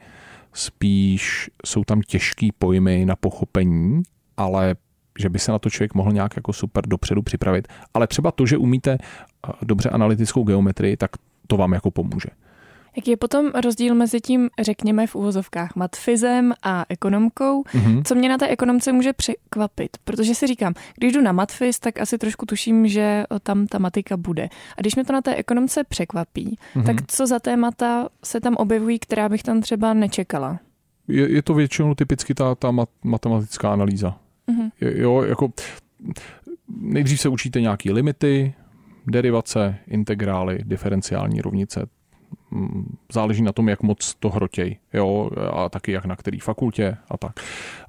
spíš 0.53 1.49
jsou 1.65 1.83
tam 1.83 2.01
těžký 2.01 2.51
pojmy 2.59 3.05
na 3.05 3.15
pochopení, 3.15 4.03
ale 4.37 4.75
že 5.19 5.29
by 5.29 5.39
se 5.39 5.51
na 5.51 5.59
to 5.59 5.69
člověk 5.69 5.93
mohl 5.93 6.11
nějak 6.11 6.35
jako 6.35 6.53
super 6.53 6.87
dopředu 6.87 7.21
připravit. 7.21 7.67
Ale 7.93 8.07
třeba 8.07 8.31
to, 8.31 8.45
že 8.45 8.57
umíte 8.57 8.91
eh, 8.91 9.51
dobře 9.61 9.89
analytickou 9.89 10.43
geometrii, 10.43 10.97
tak 10.97 11.11
to 11.47 11.57
vám 11.57 11.73
jako 11.73 11.91
pomůže. 11.91 12.29
Jaký 12.95 13.11
je 13.11 13.17
potom 13.17 13.51
rozdíl 13.63 13.95
mezi 13.95 14.21
tím, 14.21 14.49
řekněme 14.61 15.07
v 15.07 15.15
úvozovkách, 15.15 15.75
matfizem 15.75 16.53
a 16.63 16.85
ekonomkou? 16.89 17.63
Mm-hmm. 17.63 18.03
Co 18.03 18.15
mě 18.15 18.29
na 18.29 18.37
té 18.37 18.47
ekonomce 18.47 18.91
může 18.91 19.13
překvapit? 19.13 19.97
Protože 20.03 20.35
si 20.35 20.47
říkám, 20.47 20.73
když 20.97 21.13
jdu 21.13 21.21
na 21.21 21.31
matfiz, 21.31 21.79
tak 21.79 21.99
asi 21.99 22.17
trošku 22.17 22.45
tuším, 22.45 22.87
že 22.87 23.23
tam 23.43 23.67
ta 23.67 23.79
matika 23.79 24.17
bude. 24.17 24.49
A 24.77 24.81
když 24.81 24.95
mě 24.95 25.05
to 25.05 25.13
na 25.13 25.21
té 25.21 25.35
ekonomce 25.35 25.83
překvapí, 25.83 26.57
mm-hmm. 26.75 26.85
tak 26.85 26.95
co 27.07 27.27
za 27.27 27.39
témata 27.39 28.09
se 28.23 28.39
tam 28.39 28.55
objevují, 28.55 28.99
která 28.99 29.29
bych 29.29 29.43
tam 29.43 29.61
třeba 29.61 29.93
nečekala? 29.93 30.59
Je, 31.07 31.31
je 31.31 31.41
to 31.41 31.53
většinou 31.53 31.95
typicky 31.95 32.33
ta, 32.33 32.55
ta 32.55 32.73
matematická 33.03 33.73
analýza. 33.73 34.17
Mm-hmm. 34.47 34.71
Jo, 34.79 35.21
jako 35.21 35.51
nejdřív 36.67 37.21
se 37.21 37.29
učíte 37.29 37.61
nějaké 37.61 37.91
limity, 37.91 38.53
derivace, 39.07 39.75
integrály, 39.87 40.59
diferenciální 40.63 41.41
rovnice. 41.41 41.85
Záleží 43.11 43.41
na 43.41 43.51
tom, 43.51 43.69
jak 43.69 43.83
moc 43.83 44.13
to 44.19 44.29
hrotěj, 44.29 44.77
jo, 44.93 45.29
a 45.53 45.69
taky 45.69 45.91
jak 45.91 46.05
na 46.05 46.15
který 46.15 46.39
fakultě 46.39 46.97
a 47.09 47.17
tak. 47.17 47.39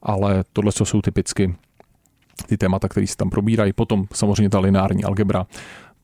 Ale 0.03 0.44
tohle 0.53 0.72
co 0.72 0.85
jsou 0.85 1.03
typicky 1.03 1.55
ty 2.46 2.57
témata, 2.57 2.88
které 2.88 3.07
se 3.07 3.16
tam 3.16 3.31
probírají. 3.31 3.72
Potom 3.72 4.05
samozřejmě 4.12 4.50
ta 4.50 4.59
lineární 4.59 5.05
algebra, 5.05 5.46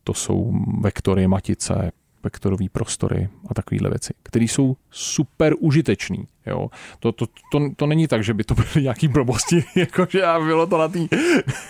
to 0.04 0.14
jsou 0.14 0.52
vektory, 0.80 1.28
matice, 1.28 1.92
vektorové 2.24 2.64
prostory 2.72 3.28
a 3.48 3.54
takovéhle 3.54 3.90
věci, 3.90 4.14
které 4.22 4.44
jsou 4.44 4.76
super 4.90 5.54
užitečný. 5.58 6.26
Jo. 6.46 6.68
To, 7.00 7.12
to, 7.12 7.26
to, 7.52 7.60
to, 7.76 7.86
není 7.86 8.08
tak, 8.08 8.24
že 8.24 8.34
by 8.34 8.44
to 8.44 8.54
byly 8.54 8.82
nějaký 8.82 9.08
blbosti, 9.08 9.64
jakože 9.76 10.24
a 10.24 10.40
bylo 10.40 10.66
to 10.66 10.78
na 10.78 10.88
tý, 10.88 11.08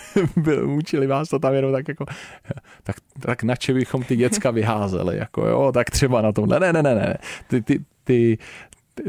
učili 0.65 1.07
vás 1.07 1.29
to 1.29 1.39
tam 1.39 1.53
jenom 1.53 1.71
tak 1.71 1.87
jako, 1.87 2.05
tak, 2.83 2.95
tak 3.19 3.43
na 3.43 3.55
če 3.55 3.73
bychom 3.73 4.03
ty 4.03 4.15
děcka 4.15 4.51
vyházeli, 4.61 5.17
jako 5.17 5.47
jo, 5.47 5.71
tak 5.73 5.89
třeba 5.89 6.21
na 6.21 6.31
tom, 6.31 6.49
ne, 6.49 6.59
ne, 6.59 6.73
ne, 6.73 6.83
ne, 6.83 6.95
ne. 6.95 7.17
Ty, 7.47 7.61
ty, 7.61 7.83
ty, 8.03 8.37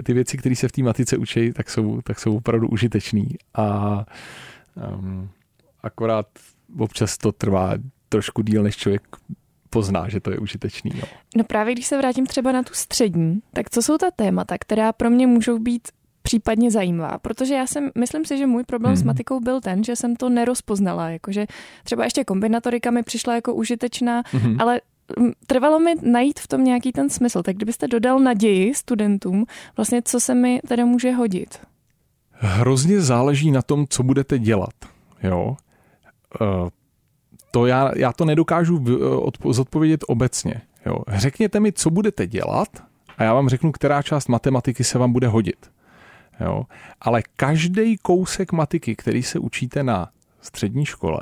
ty 0.02 0.12
věci, 0.12 0.36
které 0.36 0.56
se 0.56 0.68
v 0.68 0.72
té 0.72 0.82
matice 0.82 1.16
učí, 1.16 1.52
tak 1.52 1.70
jsou, 1.70 2.00
tak 2.00 2.20
jsou 2.20 2.36
opravdu 2.36 2.68
užitečný 2.68 3.28
a 3.54 4.06
um, 4.96 5.30
akorát 5.82 6.26
občas 6.78 7.18
to 7.18 7.32
trvá 7.32 7.74
trošku 8.08 8.42
díl, 8.42 8.62
než 8.62 8.76
člověk 8.76 9.02
pozná, 9.72 10.08
že 10.08 10.20
to 10.20 10.30
je 10.30 10.38
užitečný. 10.38 10.90
No. 10.94 11.08
no 11.36 11.44
právě 11.44 11.74
když 11.74 11.86
se 11.86 11.96
vrátím 11.96 12.26
třeba 12.26 12.52
na 12.52 12.62
tu 12.62 12.74
střední, 12.74 13.40
tak 13.52 13.70
co 13.70 13.82
jsou 13.82 13.98
ta 13.98 14.10
témata, 14.10 14.56
která 14.58 14.92
pro 14.92 15.10
mě 15.10 15.26
můžou 15.26 15.58
být 15.58 15.88
případně 16.22 16.70
zajímavá, 16.70 17.18
protože 17.18 17.54
já 17.54 17.66
jsem, 17.66 17.90
myslím 17.98 18.24
si, 18.24 18.38
že 18.38 18.46
můj 18.46 18.64
problém 18.64 18.94
hmm. 18.94 18.96
s 18.96 19.02
matikou 19.02 19.40
byl 19.40 19.60
ten, 19.60 19.84
že 19.84 19.96
jsem 19.96 20.16
to 20.16 20.28
nerozpoznala, 20.28 21.10
jakože 21.10 21.46
třeba 21.84 22.04
ještě 22.04 22.24
kombinatorika 22.24 22.90
mi 22.90 23.02
přišla 23.02 23.34
jako 23.34 23.54
užitečná, 23.54 24.22
hmm. 24.32 24.60
ale 24.60 24.80
mm, 25.18 25.32
trvalo 25.46 25.78
mi 25.78 25.94
najít 26.02 26.40
v 26.40 26.48
tom 26.48 26.64
nějaký 26.64 26.92
ten 26.92 27.10
smysl. 27.10 27.42
Tak 27.42 27.56
kdybyste 27.56 27.88
dodal 27.88 28.18
naději 28.18 28.74
studentům, 28.74 29.44
vlastně 29.76 30.02
co 30.04 30.20
se 30.20 30.34
mi 30.34 30.60
tady 30.68 30.84
může 30.84 31.12
hodit? 31.12 31.60
Hrozně 32.30 33.00
záleží 33.00 33.50
na 33.50 33.62
tom, 33.62 33.86
co 33.88 34.02
budete 34.02 34.38
dělat. 34.38 34.74
Jo? 35.22 35.56
To 37.54 37.66
já, 37.66 37.92
já 37.96 38.12
to 38.12 38.24
nedokážu 38.24 38.84
zodpovědět 39.50 40.04
obecně. 40.08 40.60
Jo? 40.86 40.98
Řekněte 41.08 41.60
mi, 41.60 41.72
co 41.72 41.90
budete 41.90 42.26
dělat 42.26 42.68
a 43.18 43.24
já 43.24 43.34
vám 43.34 43.48
řeknu, 43.48 43.72
která 43.72 44.02
část 44.02 44.28
matematiky 44.28 44.84
se 44.84 44.98
vám 44.98 45.12
bude 45.12 45.28
hodit. 45.28 45.70
Jo? 46.40 46.64
Ale 47.00 47.22
každý 47.36 47.96
kousek 47.96 48.52
matiky, 48.52 48.96
který 48.96 49.22
se 49.22 49.38
učíte 49.38 49.82
na 49.82 50.08
střední 50.40 50.86
škole, 50.86 51.20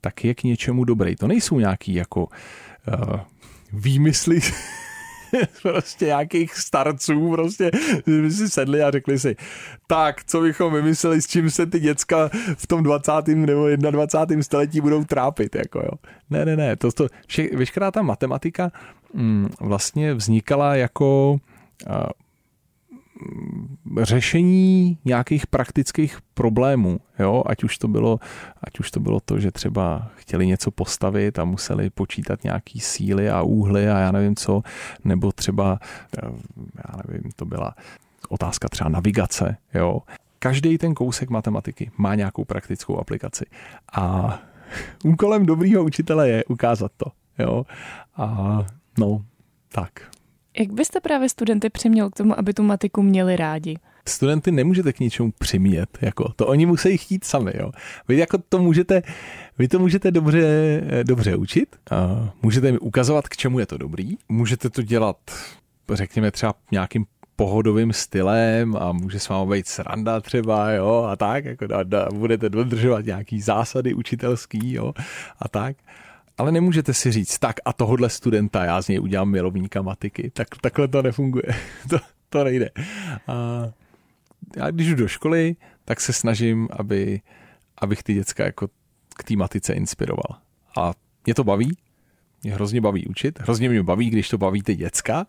tak 0.00 0.24
je 0.24 0.34
k 0.34 0.42
něčemu 0.42 0.84
dobrý. 0.84 1.16
To 1.16 1.26
nejsou 1.26 1.58
nějaký 1.58 1.94
jako 1.94 2.24
uh, 2.24 3.20
výmysly 3.72 4.40
prostě 5.62 6.04
nějakých 6.04 6.54
starců, 6.54 7.30
prostě 7.30 7.70
by 8.06 8.30
si 8.30 8.50
sedli 8.50 8.82
a 8.82 8.90
řekli 8.90 9.18
si, 9.18 9.36
tak, 9.86 10.24
co 10.24 10.40
bychom 10.40 10.72
vymysleli, 10.72 11.22
s 11.22 11.26
čím 11.26 11.50
se 11.50 11.66
ty 11.66 11.80
děcka 11.80 12.30
v 12.56 12.66
tom 12.66 12.82
20. 12.82 13.12
nebo 13.28 13.68
21. 13.90 14.42
století 14.42 14.80
budou 14.80 15.04
trápit, 15.04 15.54
jako 15.54 15.78
jo. 15.78 15.90
Ne, 16.30 16.44
ne, 16.44 16.56
ne, 16.56 16.76
to, 16.76 16.92
to, 16.92 17.06
vše, 17.26 17.48
veškerá 17.56 17.90
ta 17.90 18.02
matematika 18.02 18.72
mm, 19.14 19.48
vlastně 19.60 20.14
vznikala 20.14 20.74
jako 20.74 21.36
uh, 21.90 21.96
řešení 24.02 24.98
nějakých 25.04 25.46
praktických 25.46 26.18
problémů, 26.34 27.00
jo? 27.18 27.42
Ať, 27.46 27.64
už 27.64 27.78
to 27.78 27.88
bylo, 27.88 28.18
ať 28.64 28.80
už 28.80 28.90
to 28.90 29.00
bylo 29.00 29.20
to, 29.20 29.40
že 29.40 29.50
třeba 29.50 30.10
chtěli 30.14 30.46
něco 30.46 30.70
postavit 30.70 31.38
a 31.38 31.44
museli 31.44 31.90
počítat 31.90 32.44
nějaký 32.44 32.80
síly 32.80 33.30
a 33.30 33.42
úhly 33.42 33.90
a 33.90 33.98
já 33.98 34.12
nevím 34.12 34.36
co, 34.36 34.62
nebo 35.04 35.32
třeba, 35.32 35.78
já 36.76 37.02
nevím, 37.06 37.30
to 37.36 37.44
byla 37.44 37.74
otázka 38.28 38.68
třeba 38.68 38.90
navigace, 38.90 39.56
jo? 39.74 40.00
Každý 40.38 40.78
ten 40.78 40.94
kousek 40.94 41.30
matematiky 41.30 41.90
má 41.96 42.14
nějakou 42.14 42.44
praktickou 42.44 42.98
aplikaci 42.98 43.44
a 43.92 44.38
úkolem 45.04 45.46
dobrýho 45.46 45.84
učitele 45.84 46.28
je 46.28 46.44
ukázat 46.44 46.92
to, 46.96 47.06
jo? 47.38 47.66
A 48.16 48.58
no, 48.98 49.24
tak. 49.72 50.12
Jak 50.58 50.72
byste 50.72 51.00
právě 51.00 51.28
studenty 51.28 51.70
přiměl 51.70 52.10
k 52.10 52.16
tomu, 52.16 52.38
aby 52.38 52.54
tu 52.54 52.62
matiku 52.62 53.02
měli 53.02 53.36
rádi? 53.36 53.76
Studenty 54.08 54.52
nemůžete 54.52 54.92
k 54.92 55.00
ničemu 55.00 55.32
přimět, 55.38 55.98
jako 56.00 56.32
to 56.36 56.46
oni 56.46 56.66
musí 56.66 56.98
chtít 56.98 57.24
sami, 57.24 57.52
jo. 57.54 57.72
Vy 58.08 58.16
jako 58.16 58.38
to 58.48 58.58
můžete, 58.58 59.02
vy 59.58 59.68
to 59.68 59.78
můžete 59.78 60.10
dobře, 60.10 60.82
dobře 61.02 61.36
učit, 61.36 61.76
a 61.90 62.30
můžete 62.42 62.72
mi 62.72 62.78
ukazovat, 62.78 63.28
k 63.28 63.36
čemu 63.36 63.58
je 63.58 63.66
to 63.66 63.78
dobrý, 63.78 64.16
můžete 64.28 64.70
to 64.70 64.82
dělat, 64.82 65.16
řekněme 65.92 66.30
třeba 66.30 66.54
nějakým 66.72 67.04
pohodovým 67.36 67.92
stylem 67.92 68.76
a 68.76 68.92
může 68.92 69.18
s 69.18 69.28
vámi 69.28 69.50
být 69.50 69.68
sranda 69.68 70.20
třeba, 70.20 70.70
jo, 70.70 71.08
a 71.10 71.16
tak, 71.16 71.44
jako 71.44 71.66
da, 71.66 71.82
da, 71.82 72.08
budete 72.14 72.48
dodržovat 72.48 73.04
nějaký 73.04 73.40
zásady 73.40 73.94
učitelský, 73.94 74.72
jo, 74.72 74.92
a 75.38 75.48
tak 75.48 75.76
ale 76.38 76.52
nemůžete 76.52 76.94
si 76.94 77.12
říct, 77.12 77.38
tak 77.38 77.56
a 77.64 77.72
tohohle 77.72 78.10
studenta 78.10 78.64
já 78.64 78.82
z 78.82 78.88
něj 78.88 79.00
udělám 79.00 79.30
milovníka 79.30 79.82
matiky. 79.82 80.30
Tak, 80.30 80.48
takhle 80.60 80.88
to 80.88 81.02
nefunguje. 81.02 81.44
to, 81.90 81.98
to 82.28 82.44
nejde. 82.44 82.70
A 83.26 83.62
já 84.56 84.70
když 84.70 84.88
jdu 84.88 84.94
do 84.94 85.08
školy, 85.08 85.56
tak 85.84 86.00
se 86.00 86.12
snažím, 86.12 86.68
aby, 86.70 87.20
abych 87.78 88.02
ty 88.02 88.14
děcka 88.14 88.44
jako 88.44 88.68
k 89.16 89.24
té 89.24 89.36
matice 89.36 89.72
inspiroval. 89.72 90.40
A 90.78 90.92
mě 91.26 91.34
to 91.34 91.44
baví, 91.44 91.76
mě 92.42 92.54
hrozně 92.54 92.80
baví 92.80 93.06
učit, 93.06 93.40
hrozně 93.40 93.68
mě 93.68 93.82
baví, 93.82 94.10
když 94.10 94.28
to 94.28 94.38
baví 94.38 94.62
ty 94.62 94.74
děcka 94.74 95.26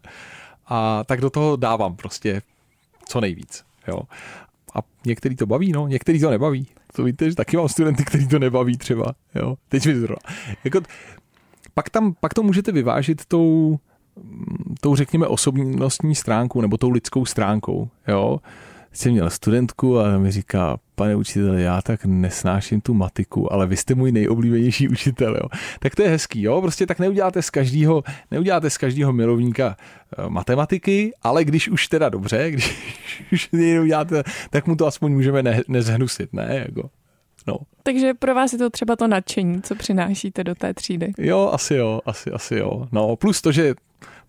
a 0.65 1.03
tak 1.03 1.21
do 1.21 1.29
toho 1.29 1.55
dávám 1.55 1.95
prostě 1.95 2.41
co 3.05 3.21
nejvíc. 3.21 3.63
Jo. 3.87 3.99
A 4.75 4.79
některý 5.05 5.35
to 5.35 5.45
baví, 5.45 5.71
no, 5.71 5.87
některý 5.87 6.19
to 6.19 6.29
nebaví. 6.29 6.67
To 6.95 7.03
víte, 7.03 7.29
že 7.29 7.35
taky 7.35 7.57
mám 7.57 7.69
studenty, 7.69 8.05
který 8.05 8.27
to 8.27 8.39
nebaví 8.39 8.77
třeba. 8.77 9.15
Jo. 9.35 9.55
Teď 9.69 9.85
mi 9.85 10.07
to 10.07 10.15
jako, 10.63 10.81
pak, 11.73 11.89
tam, 11.89 12.15
pak 12.19 12.33
to 12.33 12.43
můžete 12.43 12.71
vyvážit 12.71 13.25
tou, 13.25 13.79
tou, 14.81 14.95
řekněme, 14.95 15.27
osobnostní 15.27 16.15
stránkou 16.15 16.61
nebo 16.61 16.77
tou 16.77 16.89
lidskou 16.89 17.25
stránkou. 17.25 17.89
Jo 18.07 18.39
jsem 18.93 19.11
měl 19.11 19.29
studentku 19.29 19.99
a 19.99 20.17
mi 20.17 20.31
říká, 20.31 20.77
pane 20.95 21.15
učiteli, 21.15 21.63
já 21.63 21.81
tak 21.81 22.05
nesnáším 22.05 22.81
tu 22.81 22.93
matiku, 22.93 23.53
ale 23.53 23.67
vy 23.67 23.77
jste 23.77 23.95
můj 23.95 24.11
nejoblíbenější 24.11 24.89
učitel, 24.89 25.35
jo. 25.35 25.49
Tak 25.79 25.95
to 25.95 26.01
je 26.01 26.09
hezký, 26.09 26.41
jo, 26.41 26.61
prostě 26.61 26.85
tak 26.85 26.99
neuděláte 26.99 27.41
z 27.41 27.49
každého, 27.49 28.03
neuděláte 28.31 28.69
z 28.69 28.77
každého 28.77 29.13
milovníka 29.13 29.77
eh, 29.77 30.29
matematiky, 30.29 31.13
ale 31.21 31.43
když 31.43 31.69
už 31.69 31.87
teda 31.87 32.09
dobře, 32.09 32.51
když 32.51 32.77
už 33.31 33.49
neuděláte, 33.51 34.23
tak 34.49 34.67
mu 34.67 34.75
to 34.75 34.87
aspoň 34.87 35.11
můžeme 35.11 35.43
ne, 35.43 35.61
nezhnusit, 35.67 36.33
ne, 36.33 36.65
jako. 36.67 36.89
No. 37.47 37.57
Takže 37.83 38.13
pro 38.13 38.35
vás 38.35 38.53
je 38.53 38.59
to 38.59 38.69
třeba 38.69 38.95
to 38.95 39.07
nadšení, 39.07 39.61
co 39.61 39.75
přinášíte 39.75 40.43
do 40.43 40.55
té 40.55 40.73
třídy. 40.73 41.13
Jo, 41.17 41.49
asi 41.53 41.75
jo, 41.75 42.01
asi, 42.05 42.31
asi 42.31 42.55
jo. 42.55 42.87
No, 42.91 43.15
plus 43.15 43.41
to, 43.41 43.51
že, 43.51 43.73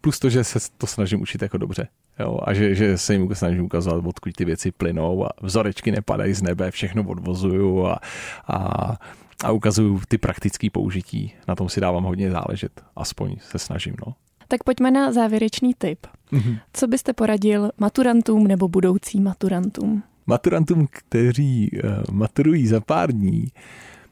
plus 0.00 0.18
to, 0.18 0.30
že 0.30 0.44
se 0.44 0.58
to 0.78 0.86
snažím 0.86 1.22
učit 1.22 1.42
jako 1.42 1.58
dobře. 1.58 1.88
Jo, 2.20 2.38
a 2.42 2.54
že, 2.54 2.74
že 2.74 2.98
se 2.98 3.12
jim 3.12 3.34
snažím 3.34 3.64
ukazovat, 3.64 4.06
odkud 4.06 4.32
ty 4.32 4.44
věci 4.44 4.72
plynou 4.72 5.26
a 5.26 5.30
vzorečky 5.42 5.90
nepadají 5.90 6.34
z 6.34 6.42
nebe, 6.42 6.70
všechno 6.70 7.02
odvozuju 7.02 7.86
a, 7.86 7.98
a, 8.46 8.96
a 9.44 9.50
ukazuju 9.50 10.00
ty 10.08 10.18
praktické 10.18 10.70
použití. 10.70 11.32
Na 11.48 11.54
tom 11.54 11.68
si 11.68 11.80
dávám 11.80 12.04
hodně 12.04 12.30
záležet, 12.30 12.82
aspoň 12.96 13.36
se 13.40 13.58
snažím. 13.58 13.94
No. 14.06 14.14
Tak 14.48 14.64
pojďme 14.64 14.90
na 14.90 15.12
závěrečný 15.12 15.74
tip. 15.78 16.06
Mm-hmm. 16.32 16.58
Co 16.72 16.86
byste 16.86 17.12
poradil 17.12 17.70
maturantům 17.78 18.46
nebo 18.46 18.68
budoucím 18.68 19.22
maturantům? 19.22 20.02
Maturantům, 20.26 20.86
kteří 20.90 21.70
uh, 21.84 22.14
maturují 22.14 22.66
za 22.66 22.80
pár 22.80 23.12
dní, 23.12 23.46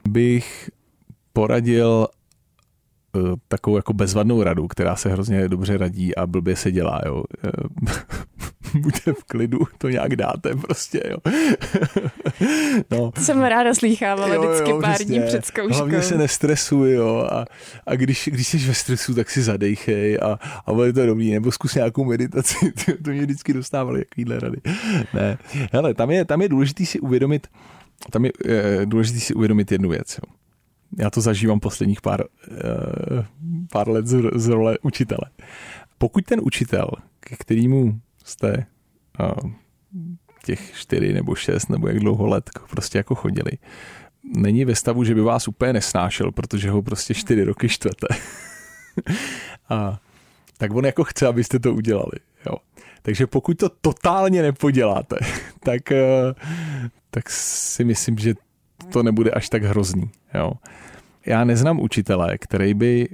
bych 0.09 0.71
poradil, 1.33 2.07
Eh, 2.07 2.22
takovou 3.49 3.77
jako 3.77 3.93
bezvadnou 3.93 4.43
radu, 4.43 4.69
která 4.69 4.97
se 4.97 5.09
hrozně 5.09 5.49
dobře 5.49 5.79
radí 5.79 6.17
a 6.17 6.27
blbě 6.27 6.57
se 6.57 6.73
dělá, 6.73 7.01
jo. 7.07 7.25
Eh, 7.45 7.51
buďte 8.79 9.13
v 9.13 9.25
klidu, 9.25 9.59
to 9.79 9.89
nějak 9.89 10.17
dáte 10.17 10.55
prostě, 10.55 11.03
jo. 11.11 11.17
no. 12.91 13.11
To 13.11 13.21
jsem 13.21 13.43
ráda 13.43 13.75
slýchávala 13.75 14.35
jo, 14.35 14.43
vždycky 14.43 14.71
jo, 14.71 14.81
pár 14.81 14.95
přesně. 14.95 15.19
dní 15.19 15.27
před 15.27 15.47
zkouškou. 15.47 15.77
Hlavně 15.77 16.03
se 16.03 16.19
nestresuj, 16.19 16.93
jo, 16.93 17.29
a, 17.31 17.45
a 17.87 17.95
když, 17.95 18.29
když 18.33 18.49
jsi 18.49 18.59
ve 18.59 18.75
stresu, 18.75 19.15
tak 19.15 19.31
si 19.31 19.43
zadejchej 19.43 20.19
a, 20.23 20.39
a 20.67 20.73
bude 20.73 20.93
to 20.93 21.07
dobrý, 21.07 21.33
nebo 21.33 21.53
zkus 21.53 21.75
nějakou 21.75 22.05
meditaci, 22.05 22.73
to, 22.85 22.93
to 23.05 23.11
mě 23.11 23.21
vždycky 23.21 23.53
dostávali 23.53 23.99
jakýhle 23.99 24.41
rady. 24.41 24.57
Ne, 25.15 25.39
hele, 25.73 25.95
tam 25.95 26.11
je, 26.11 26.25
tam 26.25 26.43
je 26.43 26.49
důležité 26.49 26.87
si 26.87 27.01
uvědomit, 27.01 27.47
tam 28.11 28.25
je, 28.25 28.33
je 28.49 28.81
důležité 28.87 29.21
si 29.21 29.35
uvědomit 29.35 29.73
jednu 29.73 29.89
věc, 29.89 30.19
jo 30.19 30.42
já 30.99 31.11
to 31.11 31.21
zažívám 31.21 31.61
posledních 31.61 32.01
pár, 32.01 32.25
uh, 32.25 33.25
pár 33.73 33.89
let 33.89 34.07
z, 34.35 34.49
role 34.49 34.79
učitele. 34.83 35.31
Pokud 35.99 36.25
ten 36.25 36.41
učitel, 36.43 36.89
ke 37.21 37.37
kterému 37.37 38.01
jste 38.25 38.67
uh, 39.21 39.51
těch 40.45 40.73
čtyři 40.75 41.13
nebo 41.13 41.35
šest 41.35 41.69
nebo 41.69 41.89
jak 41.89 41.99
dlouho 41.99 42.27
let 42.27 42.51
prostě 42.71 42.99
jako 42.99 43.15
chodili, 43.15 43.53
není 44.37 44.65
ve 44.65 44.75
stavu, 44.75 45.05
že 45.05 45.15
by 45.15 45.21
vás 45.21 45.49
úplně 45.49 45.73
nesnášel, 45.73 46.33
protože 46.33 46.71
ho 46.71 46.83
prostě 46.83 47.15
čtyři 47.15 47.45
roky 47.45 47.69
štvete. 47.69 48.07
a 49.69 50.01
tak 50.59 50.75
on 50.75 50.85
jako 50.85 51.05
chce, 51.05 51.27
abyste 51.27 51.59
to 51.59 51.75
udělali. 51.75 52.13
Jo. 52.47 52.57
Takže 53.03 53.27
pokud 53.27 53.59
to 53.59 53.69
totálně 53.69 54.43
nepoděláte, 54.43 55.17
tak, 55.61 55.83
tak 57.11 57.31
si 57.31 57.85
myslím, 57.85 58.19
že 58.19 58.35
to 58.93 59.03
nebude 59.03 59.31
až 59.31 59.49
tak 59.49 59.63
hrozný. 59.63 60.11
Jo. 60.35 60.53
Já 61.27 61.45
neznám 61.45 61.81
učitele, 61.81 62.39
který 62.39 62.75
by 62.75 63.09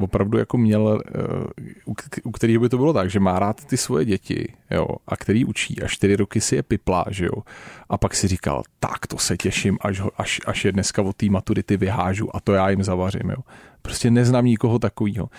opravdu 0.00 0.38
jako 0.38 0.58
měl, 0.58 1.02
eh, 1.06 1.90
u 2.24 2.30
kterých 2.30 2.58
by 2.58 2.68
to 2.68 2.76
bylo 2.76 2.92
tak, 2.92 3.10
že 3.10 3.20
má 3.20 3.38
rád 3.38 3.64
ty 3.64 3.76
svoje 3.76 4.04
děti, 4.04 4.54
jo, 4.70 4.86
a 5.06 5.16
který 5.16 5.44
učí 5.44 5.82
a 5.82 5.88
čtyři 5.88 6.16
roky 6.16 6.40
si 6.40 6.56
je 6.56 6.62
piplá, 6.62 7.04
že 7.10 7.26
jo, 7.26 7.42
a 7.88 7.98
pak 7.98 8.14
si 8.14 8.28
říkal, 8.28 8.62
tak 8.80 9.06
to 9.06 9.18
se 9.18 9.36
těším, 9.36 9.78
až, 9.80 10.00
ho, 10.00 10.10
až, 10.18 10.40
až 10.46 10.64
je 10.64 10.72
dneska 10.72 11.02
od 11.02 11.16
té 11.16 11.26
maturity 11.26 11.76
vyhážu 11.76 12.36
a 12.36 12.40
to 12.40 12.52
já 12.52 12.70
jim 12.70 12.82
zavařím, 12.82 13.30
jo. 13.30 13.42
Prostě 13.82 14.10
neznám 14.10 14.44
nikoho 14.44 14.78
takového. 14.78 15.30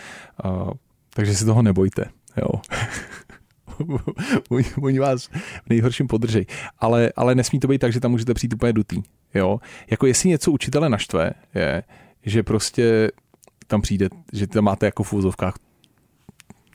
Uh, 0.45 0.71
takže 1.13 1.35
si 1.35 1.45
toho 1.45 1.61
nebojte, 1.61 2.05
jo. 2.37 2.61
oni, 4.81 4.99
vás 4.99 5.27
v 5.27 5.69
nejhorším 5.69 6.07
podržej. 6.07 6.45
Ale, 6.79 7.11
ale 7.15 7.35
nesmí 7.35 7.59
to 7.59 7.67
být 7.67 7.79
tak, 7.79 7.93
že 7.93 7.99
tam 7.99 8.11
můžete 8.11 8.33
přijít 8.33 8.53
úplně 8.53 8.73
dutý. 8.73 9.01
Jo? 9.33 9.59
Jako 9.87 10.05
jestli 10.05 10.29
něco 10.29 10.51
učitele 10.51 10.89
naštve, 10.89 11.31
je, 11.55 11.83
že 12.23 12.43
prostě 12.43 13.11
tam 13.67 13.81
přijde, 13.81 14.09
že 14.33 14.47
tam 14.47 14.63
máte 14.63 14.85
jako 14.85 15.03
v 15.03 15.13
úzovkách 15.13 15.53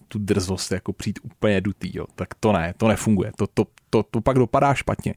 tu 0.08 0.18
drzost 0.18 0.72
jako 0.72 0.92
přijít 0.92 1.18
úplně 1.22 1.60
dutý, 1.60 1.90
jo. 1.94 2.04
tak 2.14 2.28
to 2.40 2.52
ne, 2.52 2.74
to 2.76 2.88
nefunguje, 2.88 3.32
to, 3.36 3.46
to, 3.46 3.64
to, 3.90 4.02
to 4.02 4.20
pak 4.20 4.38
dopadá 4.38 4.74
špatně. 4.74 5.14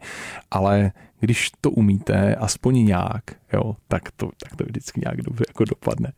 Ale 0.51 0.91
když 1.19 1.51
to 1.61 1.71
umíte 1.71 2.35
aspoň 2.35 2.85
nějak, 2.85 3.23
jo, 3.53 3.75
tak 3.87 4.11
to, 4.11 4.29
tak 4.43 4.55
to 4.55 4.63
vždycky 4.63 5.01
nějak 5.05 5.21
dobře 5.21 5.45
jako 5.47 5.65
dopadne. 5.65 6.11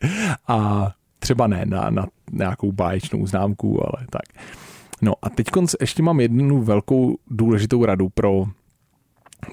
A 0.47 0.89
třeba 1.19 1.47
ne 1.47 1.65
na, 1.65 1.89
na 1.89 2.08
nějakou 2.32 2.71
báječnou 2.71 3.28
známku, 3.28 3.84
ale 3.84 4.08
tak. 4.10 4.43
No 5.03 5.13
a 5.21 5.29
teď 5.29 5.47
ještě 5.81 6.03
mám 6.03 6.19
jednu 6.19 6.61
velkou 6.61 7.17
důležitou 7.27 7.85
radu 7.85 8.09
pro 8.09 8.45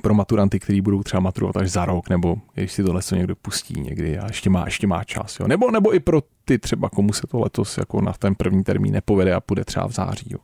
pro 0.02 0.14
maturanty, 0.14 0.60
kteří 0.60 0.80
budou 0.80 1.02
třeba 1.02 1.20
maturovat 1.20 1.56
až 1.56 1.70
za 1.70 1.84
rok, 1.84 2.08
nebo 2.08 2.36
když 2.54 2.72
si 2.72 2.84
to 2.84 2.92
leto 2.92 3.14
někdo 3.14 3.36
pustí 3.36 3.80
někdy 3.80 4.18
a 4.18 4.26
ještě 4.26 4.50
má, 4.50 4.64
ještě 4.64 4.86
má 4.86 5.04
čas. 5.04 5.40
Jo. 5.40 5.48
Nebo, 5.48 5.70
nebo 5.70 5.94
i 5.94 6.00
pro 6.00 6.22
ty 6.44 6.58
třeba, 6.58 6.90
komu 6.90 7.12
se 7.12 7.26
to 7.26 7.40
letos 7.40 7.78
jako 7.78 8.00
na 8.00 8.12
ten 8.12 8.34
první 8.34 8.64
termín 8.64 8.92
nepovede 8.92 9.34
a 9.34 9.40
půjde 9.40 9.64
třeba 9.64 9.88
v 9.88 9.92
září. 9.92 10.26
Jo. 10.30 10.38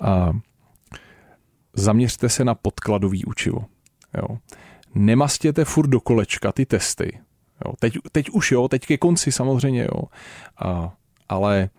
A 0.00 0.32
zaměřte 1.76 2.28
se 2.28 2.44
na 2.44 2.54
podkladový 2.54 3.24
učivo. 3.24 3.64
Jo. 4.16 4.38
Nemastěte 4.94 5.64
furt 5.64 5.86
do 5.86 6.00
kolečka 6.00 6.52
ty 6.52 6.66
testy. 6.66 7.18
Jo. 7.64 7.72
Teď, 7.80 7.98
teď 8.12 8.30
už 8.30 8.52
jo, 8.52 8.68
teď 8.68 8.86
ke 8.86 8.98
konci 8.98 9.32
samozřejmě 9.32 9.82
jo. 9.82 10.02
A, 10.58 10.94
ale 11.28 11.70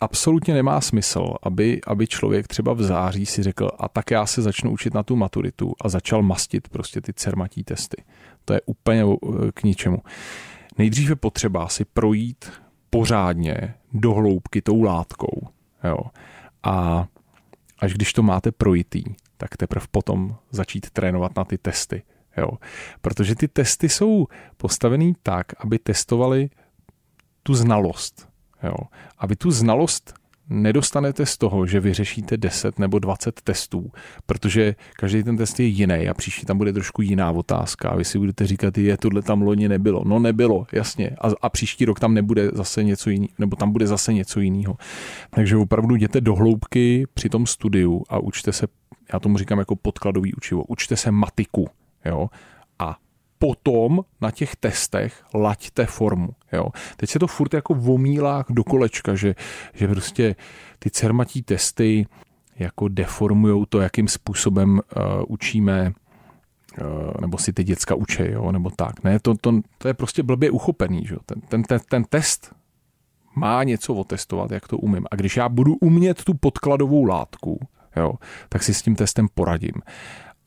absolutně 0.00 0.54
nemá 0.54 0.80
smysl, 0.80 1.34
aby, 1.42 1.80
aby 1.86 2.06
člověk 2.06 2.48
třeba 2.48 2.72
v 2.72 2.82
září 2.82 3.26
si 3.26 3.42
řekl, 3.42 3.70
a 3.78 3.88
tak 3.88 4.10
já 4.10 4.26
se 4.26 4.42
začnu 4.42 4.70
učit 4.70 4.94
na 4.94 5.02
tu 5.02 5.16
maturitu 5.16 5.72
a 5.80 5.88
začal 5.88 6.22
mastit 6.22 6.68
prostě 6.68 7.00
ty 7.00 7.12
cermatí 7.12 7.64
testy. 7.64 8.04
To 8.44 8.54
je 8.54 8.60
úplně 8.66 9.04
eh, 9.04 9.52
k 9.54 9.62
ničemu. 9.62 9.98
Nejdříve 10.78 11.16
potřeba 11.16 11.68
si 11.68 11.84
projít 11.84 12.52
pořádně 12.90 13.74
do 13.92 14.14
hloubky 14.14 14.62
tou 14.62 14.82
látkou. 14.82 15.48
Jo. 15.84 15.98
A 16.62 17.06
až 17.78 17.94
když 17.94 18.12
to 18.12 18.22
máte 18.22 18.52
projitý, 18.52 19.04
tak 19.36 19.56
teprve 19.56 19.86
potom 19.90 20.36
začít 20.50 20.90
trénovat 20.90 21.36
na 21.36 21.44
ty 21.44 21.58
testy. 21.58 22.02
Jo. 22.36 22.50
Protože 23.00 23.34
ty 23.34 23.48
testy 23.48 23.88
jsou 23.88 24.26
postavený 24.56 25.14
tak, 25.22 25.46
aby 25.58 25.78
testovali 25.78 26.50
tu 27.42 27.54
znalost. 27.54 28.27
Jo. 28.62 28.74
A 29.18 29.26
vy 29.26 29.36
tu 29.36 29.50
znalost 29.50 30.14
nedostanete 30.50 31.26
z 31.26 31.38
toho, 31.38 31.66
že 31.66 31.80
vyřešíte 31.80 32.36
10 32.36 32.78
nebo 32.78 32.98
20 32.98 33.40
testů, 33.40 33.92
protože 34.26 34.74
každý 34.96 35.22
ten 35.22 35.36
test 35.36 35.60
je 35.60 35.66
jiný 35.66 36.08
a 36.08 36.14
příští 36.14 36.46
tam 36.46 36.58
bude 36.58 36.72
trošku 36.72 37.02
jiná 37.02 37.30
otázka 37.30 37.88
a 37.88 37.96
vy 37.96 38.04
si 38.04 38.18
budete 38.18 38.46
říkat, 38.46 38.78
je, 38.78 38.96
tohle 38.96 39.22
tam 39.22 39.42
loni 39.42 39.68
nebylo. 39.68 40.04
No 40.04 40.18
nebylo, 40.18 40.66
jasně. 40.72 41.10
A, 41.20 41.28
a 41.42 41.48
příští 41.48 41.84
rok 41.84 42.00
tam 42.00 42.14
nebude 42.14 42.50
zase 42.54 42.84
něco 42.84 43.10
jiného, 43.10 43.28
nebo 43.38 43.56
tam 43.56 43.72
bude 43.72 43.86
zase 43.86 44.12
něco 44.12 44.40
jiného. 44.40 44.76
Takže 45.30 45.56
opravdu 45.56 45.94
jděte 45.94 46.20
do 46.20 46.34
hloubky 46.34 47.06
při 47.14 47.28
tom 47.28 47.46
studiu 47.46 48.02
a 48.08 48.18
učte 48.18 48.52
se, 48.52 48.66
já 49.12 49.18
tomu 49.20 49.38
říkám 49.38 49.58
jako 49.58 49.76
podkladový 49.76 50.34
učivo, 50.34 50.64
učte 50.64 50.96
se 50.96 51.10
matiku. 51.10 51.68
Jo? 52.04 52.28
Potom 53.38 54.00
na 54.20 54.30
těch 54.30 54.56
testech 54.56 55.24
laďte 55.34 55.86
formu. 55.86 56.28
Jo. 56.52 56.68
Teď 56.96 57.10
se 57.10 57.18
to 57.18 57.26
furt 57.26 57.54
jako 57.54 57.74
vomílá 57.74 58.44
do 58.50 58.64
kolečka, 58.64 59.14
že, 59.14 59.34
že 59.74 59.88
prostě 59.88 60.36
ty 60.78 60.90
cermatí 60.90 61.42
testy 61.42 62.06
jako 62.58 62.88
deformují 62.88 63.64
to, 63.68 63.80
jakým 63.80 64.08
způsobem 64.08 64.70
uh, 64.70 65.02
učíme 65.28 65.92
uh, 66.80 66.86
nebo 67.20 67.38
si 67.38 67.52
ty 67.52 67.64
děcka 67.64 67.94
učí, 67.94 68.22
jo, 68.30 68.52
nebo 68.52 68.70
tak. 68.70 69.04
Ne, 69.04 69.18
to, 69.20 69.34
to, 69.40 69.60
to 69.78 69.88
je 69.88 69.94
prostě 69.94 70.22
blbě 70.22 70.50
uchopený. 70.50 71.06
Že? 71.06 71.16
Ten, 71.26 71.40
ten, 71.40 71.62
ten, 71.62 71.80
ten 71.88 72.04
test 72.04 72.54
má 73.36 73.64
něco 73.64 73.94
otestovat, 73.94 74.50
jak 74.50 74.68
to 74.68 74.78
umím. 74.78 75.06
A 75.10 75.16
když 75.16 75.36
já 75.36 75.48
budu 75.48 75.74
umět 75.74 76.24
tu 76.24 76.34
podkladovou 76.34 77.04
látku, 77.04 77.60
jo, 77.96 78.12
tak 78.48 78.62
si 78.62 78.74
s 78.74 78.82
tím 78.82 78.96
testem 78.96 79.28
poradím. 79.34 79.74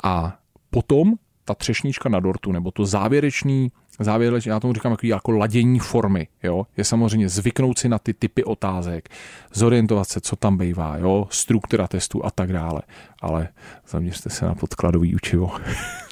A 0.03 0.37
potom 0.69 1.13
ta 1.45 1.53
třešnička 1.53 2.09
na 2.09 2.19
dortu, 2.19 2.51
nebo 2.51 2.71
to 2.71 2.85
závěrečný, 2.85 3.71
závěrečný, 3.99 4.49
já 4.49 4.59
tomu 4.59 4.73
říkám 4.73 4.91
jako, 4.91 5.07
jako 5.07 5.31
ladění 5.31 5.79
formy, 5.79 6.27
jo, 6.43 6.65
je 6.77 6.83
samozřejmě 6.83 7.29
zvyknout 7.29 7.79
si 7.79 7.89
na 7.89 7.99
ty 7.99 8.13
typy 8.13 8.43
otázek, 8.43 9.09
zorientovat 9.53 10.07
se, 10.07 10.21
co 10.21 10.35
tam 10.35 10.57
bývá, 10.57 10.97
jo, 10.97 11.27
struktura 11.29 11.87
testu 11.87 12.25
a 12.25 12.31
tak 12.31 12.53
dále, 12.53 12.81
ale 13.21 13.49
zaměřte 13.87 14.29
se 14.29 14.45
na 14.45 14.55
podkladový 14.55 15.15
učivo. 15.15 15.51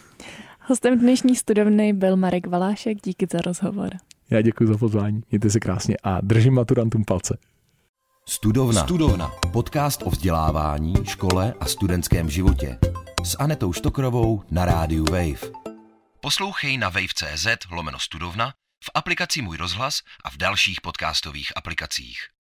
Hostem 0.68 1.00
dnešní 1.00 1.36
studovny 1.36 1.94
byl 1.94 2.16
Marek 2.16 2.48
Valášek, 2.48 2.98
díky 3.04 3.28
za 3.32 3.42
rozhovor. 3.42 3.90
Já 4.30 4.42
děkuji 4.42 4.68
za 4.68 4.78
pozvání, 4.78 5.22
mějte 5.32 5.50
se 5.50 5.60
krásně 5.60 5.96
a 6.04 6.22
držím 6.22 6.54
maturantům 6.54 7.04
palce. 7.06 7.38
Studovna. 8.26 8.84
Studovna. 8.84 9.32
Podcast 9.52 10.04
o 10.06 10.10
vzdělávání, 10.10 10.94
škole 11.04 11.54
a 11.60 11.66
studentském 11.66 12.30
životě 12.30 12.78
s 13.26 13.36
Anetou 13.40 13.74
Štokrovou 13.74 14.44
na 14.52 14.66
rádiu 14.66 15.06
Wave. 15.06 15.52
Poslouchej 16.22 16.78
na 16.78 16.90
wave.cz 16.90 17.48
lomeno 17.72 18.00
studovna, 18.00 18.54
v 18.84 18.90
aplikaci 18.94 19.42
Můj 19.42 19.58
rozhlas 19.58 20.02
a 20.24 20.30
v 20.30 20.38
dalších 20.38 20.82
podcastových 20.82 21.52
aplikacích. 21.56 22.39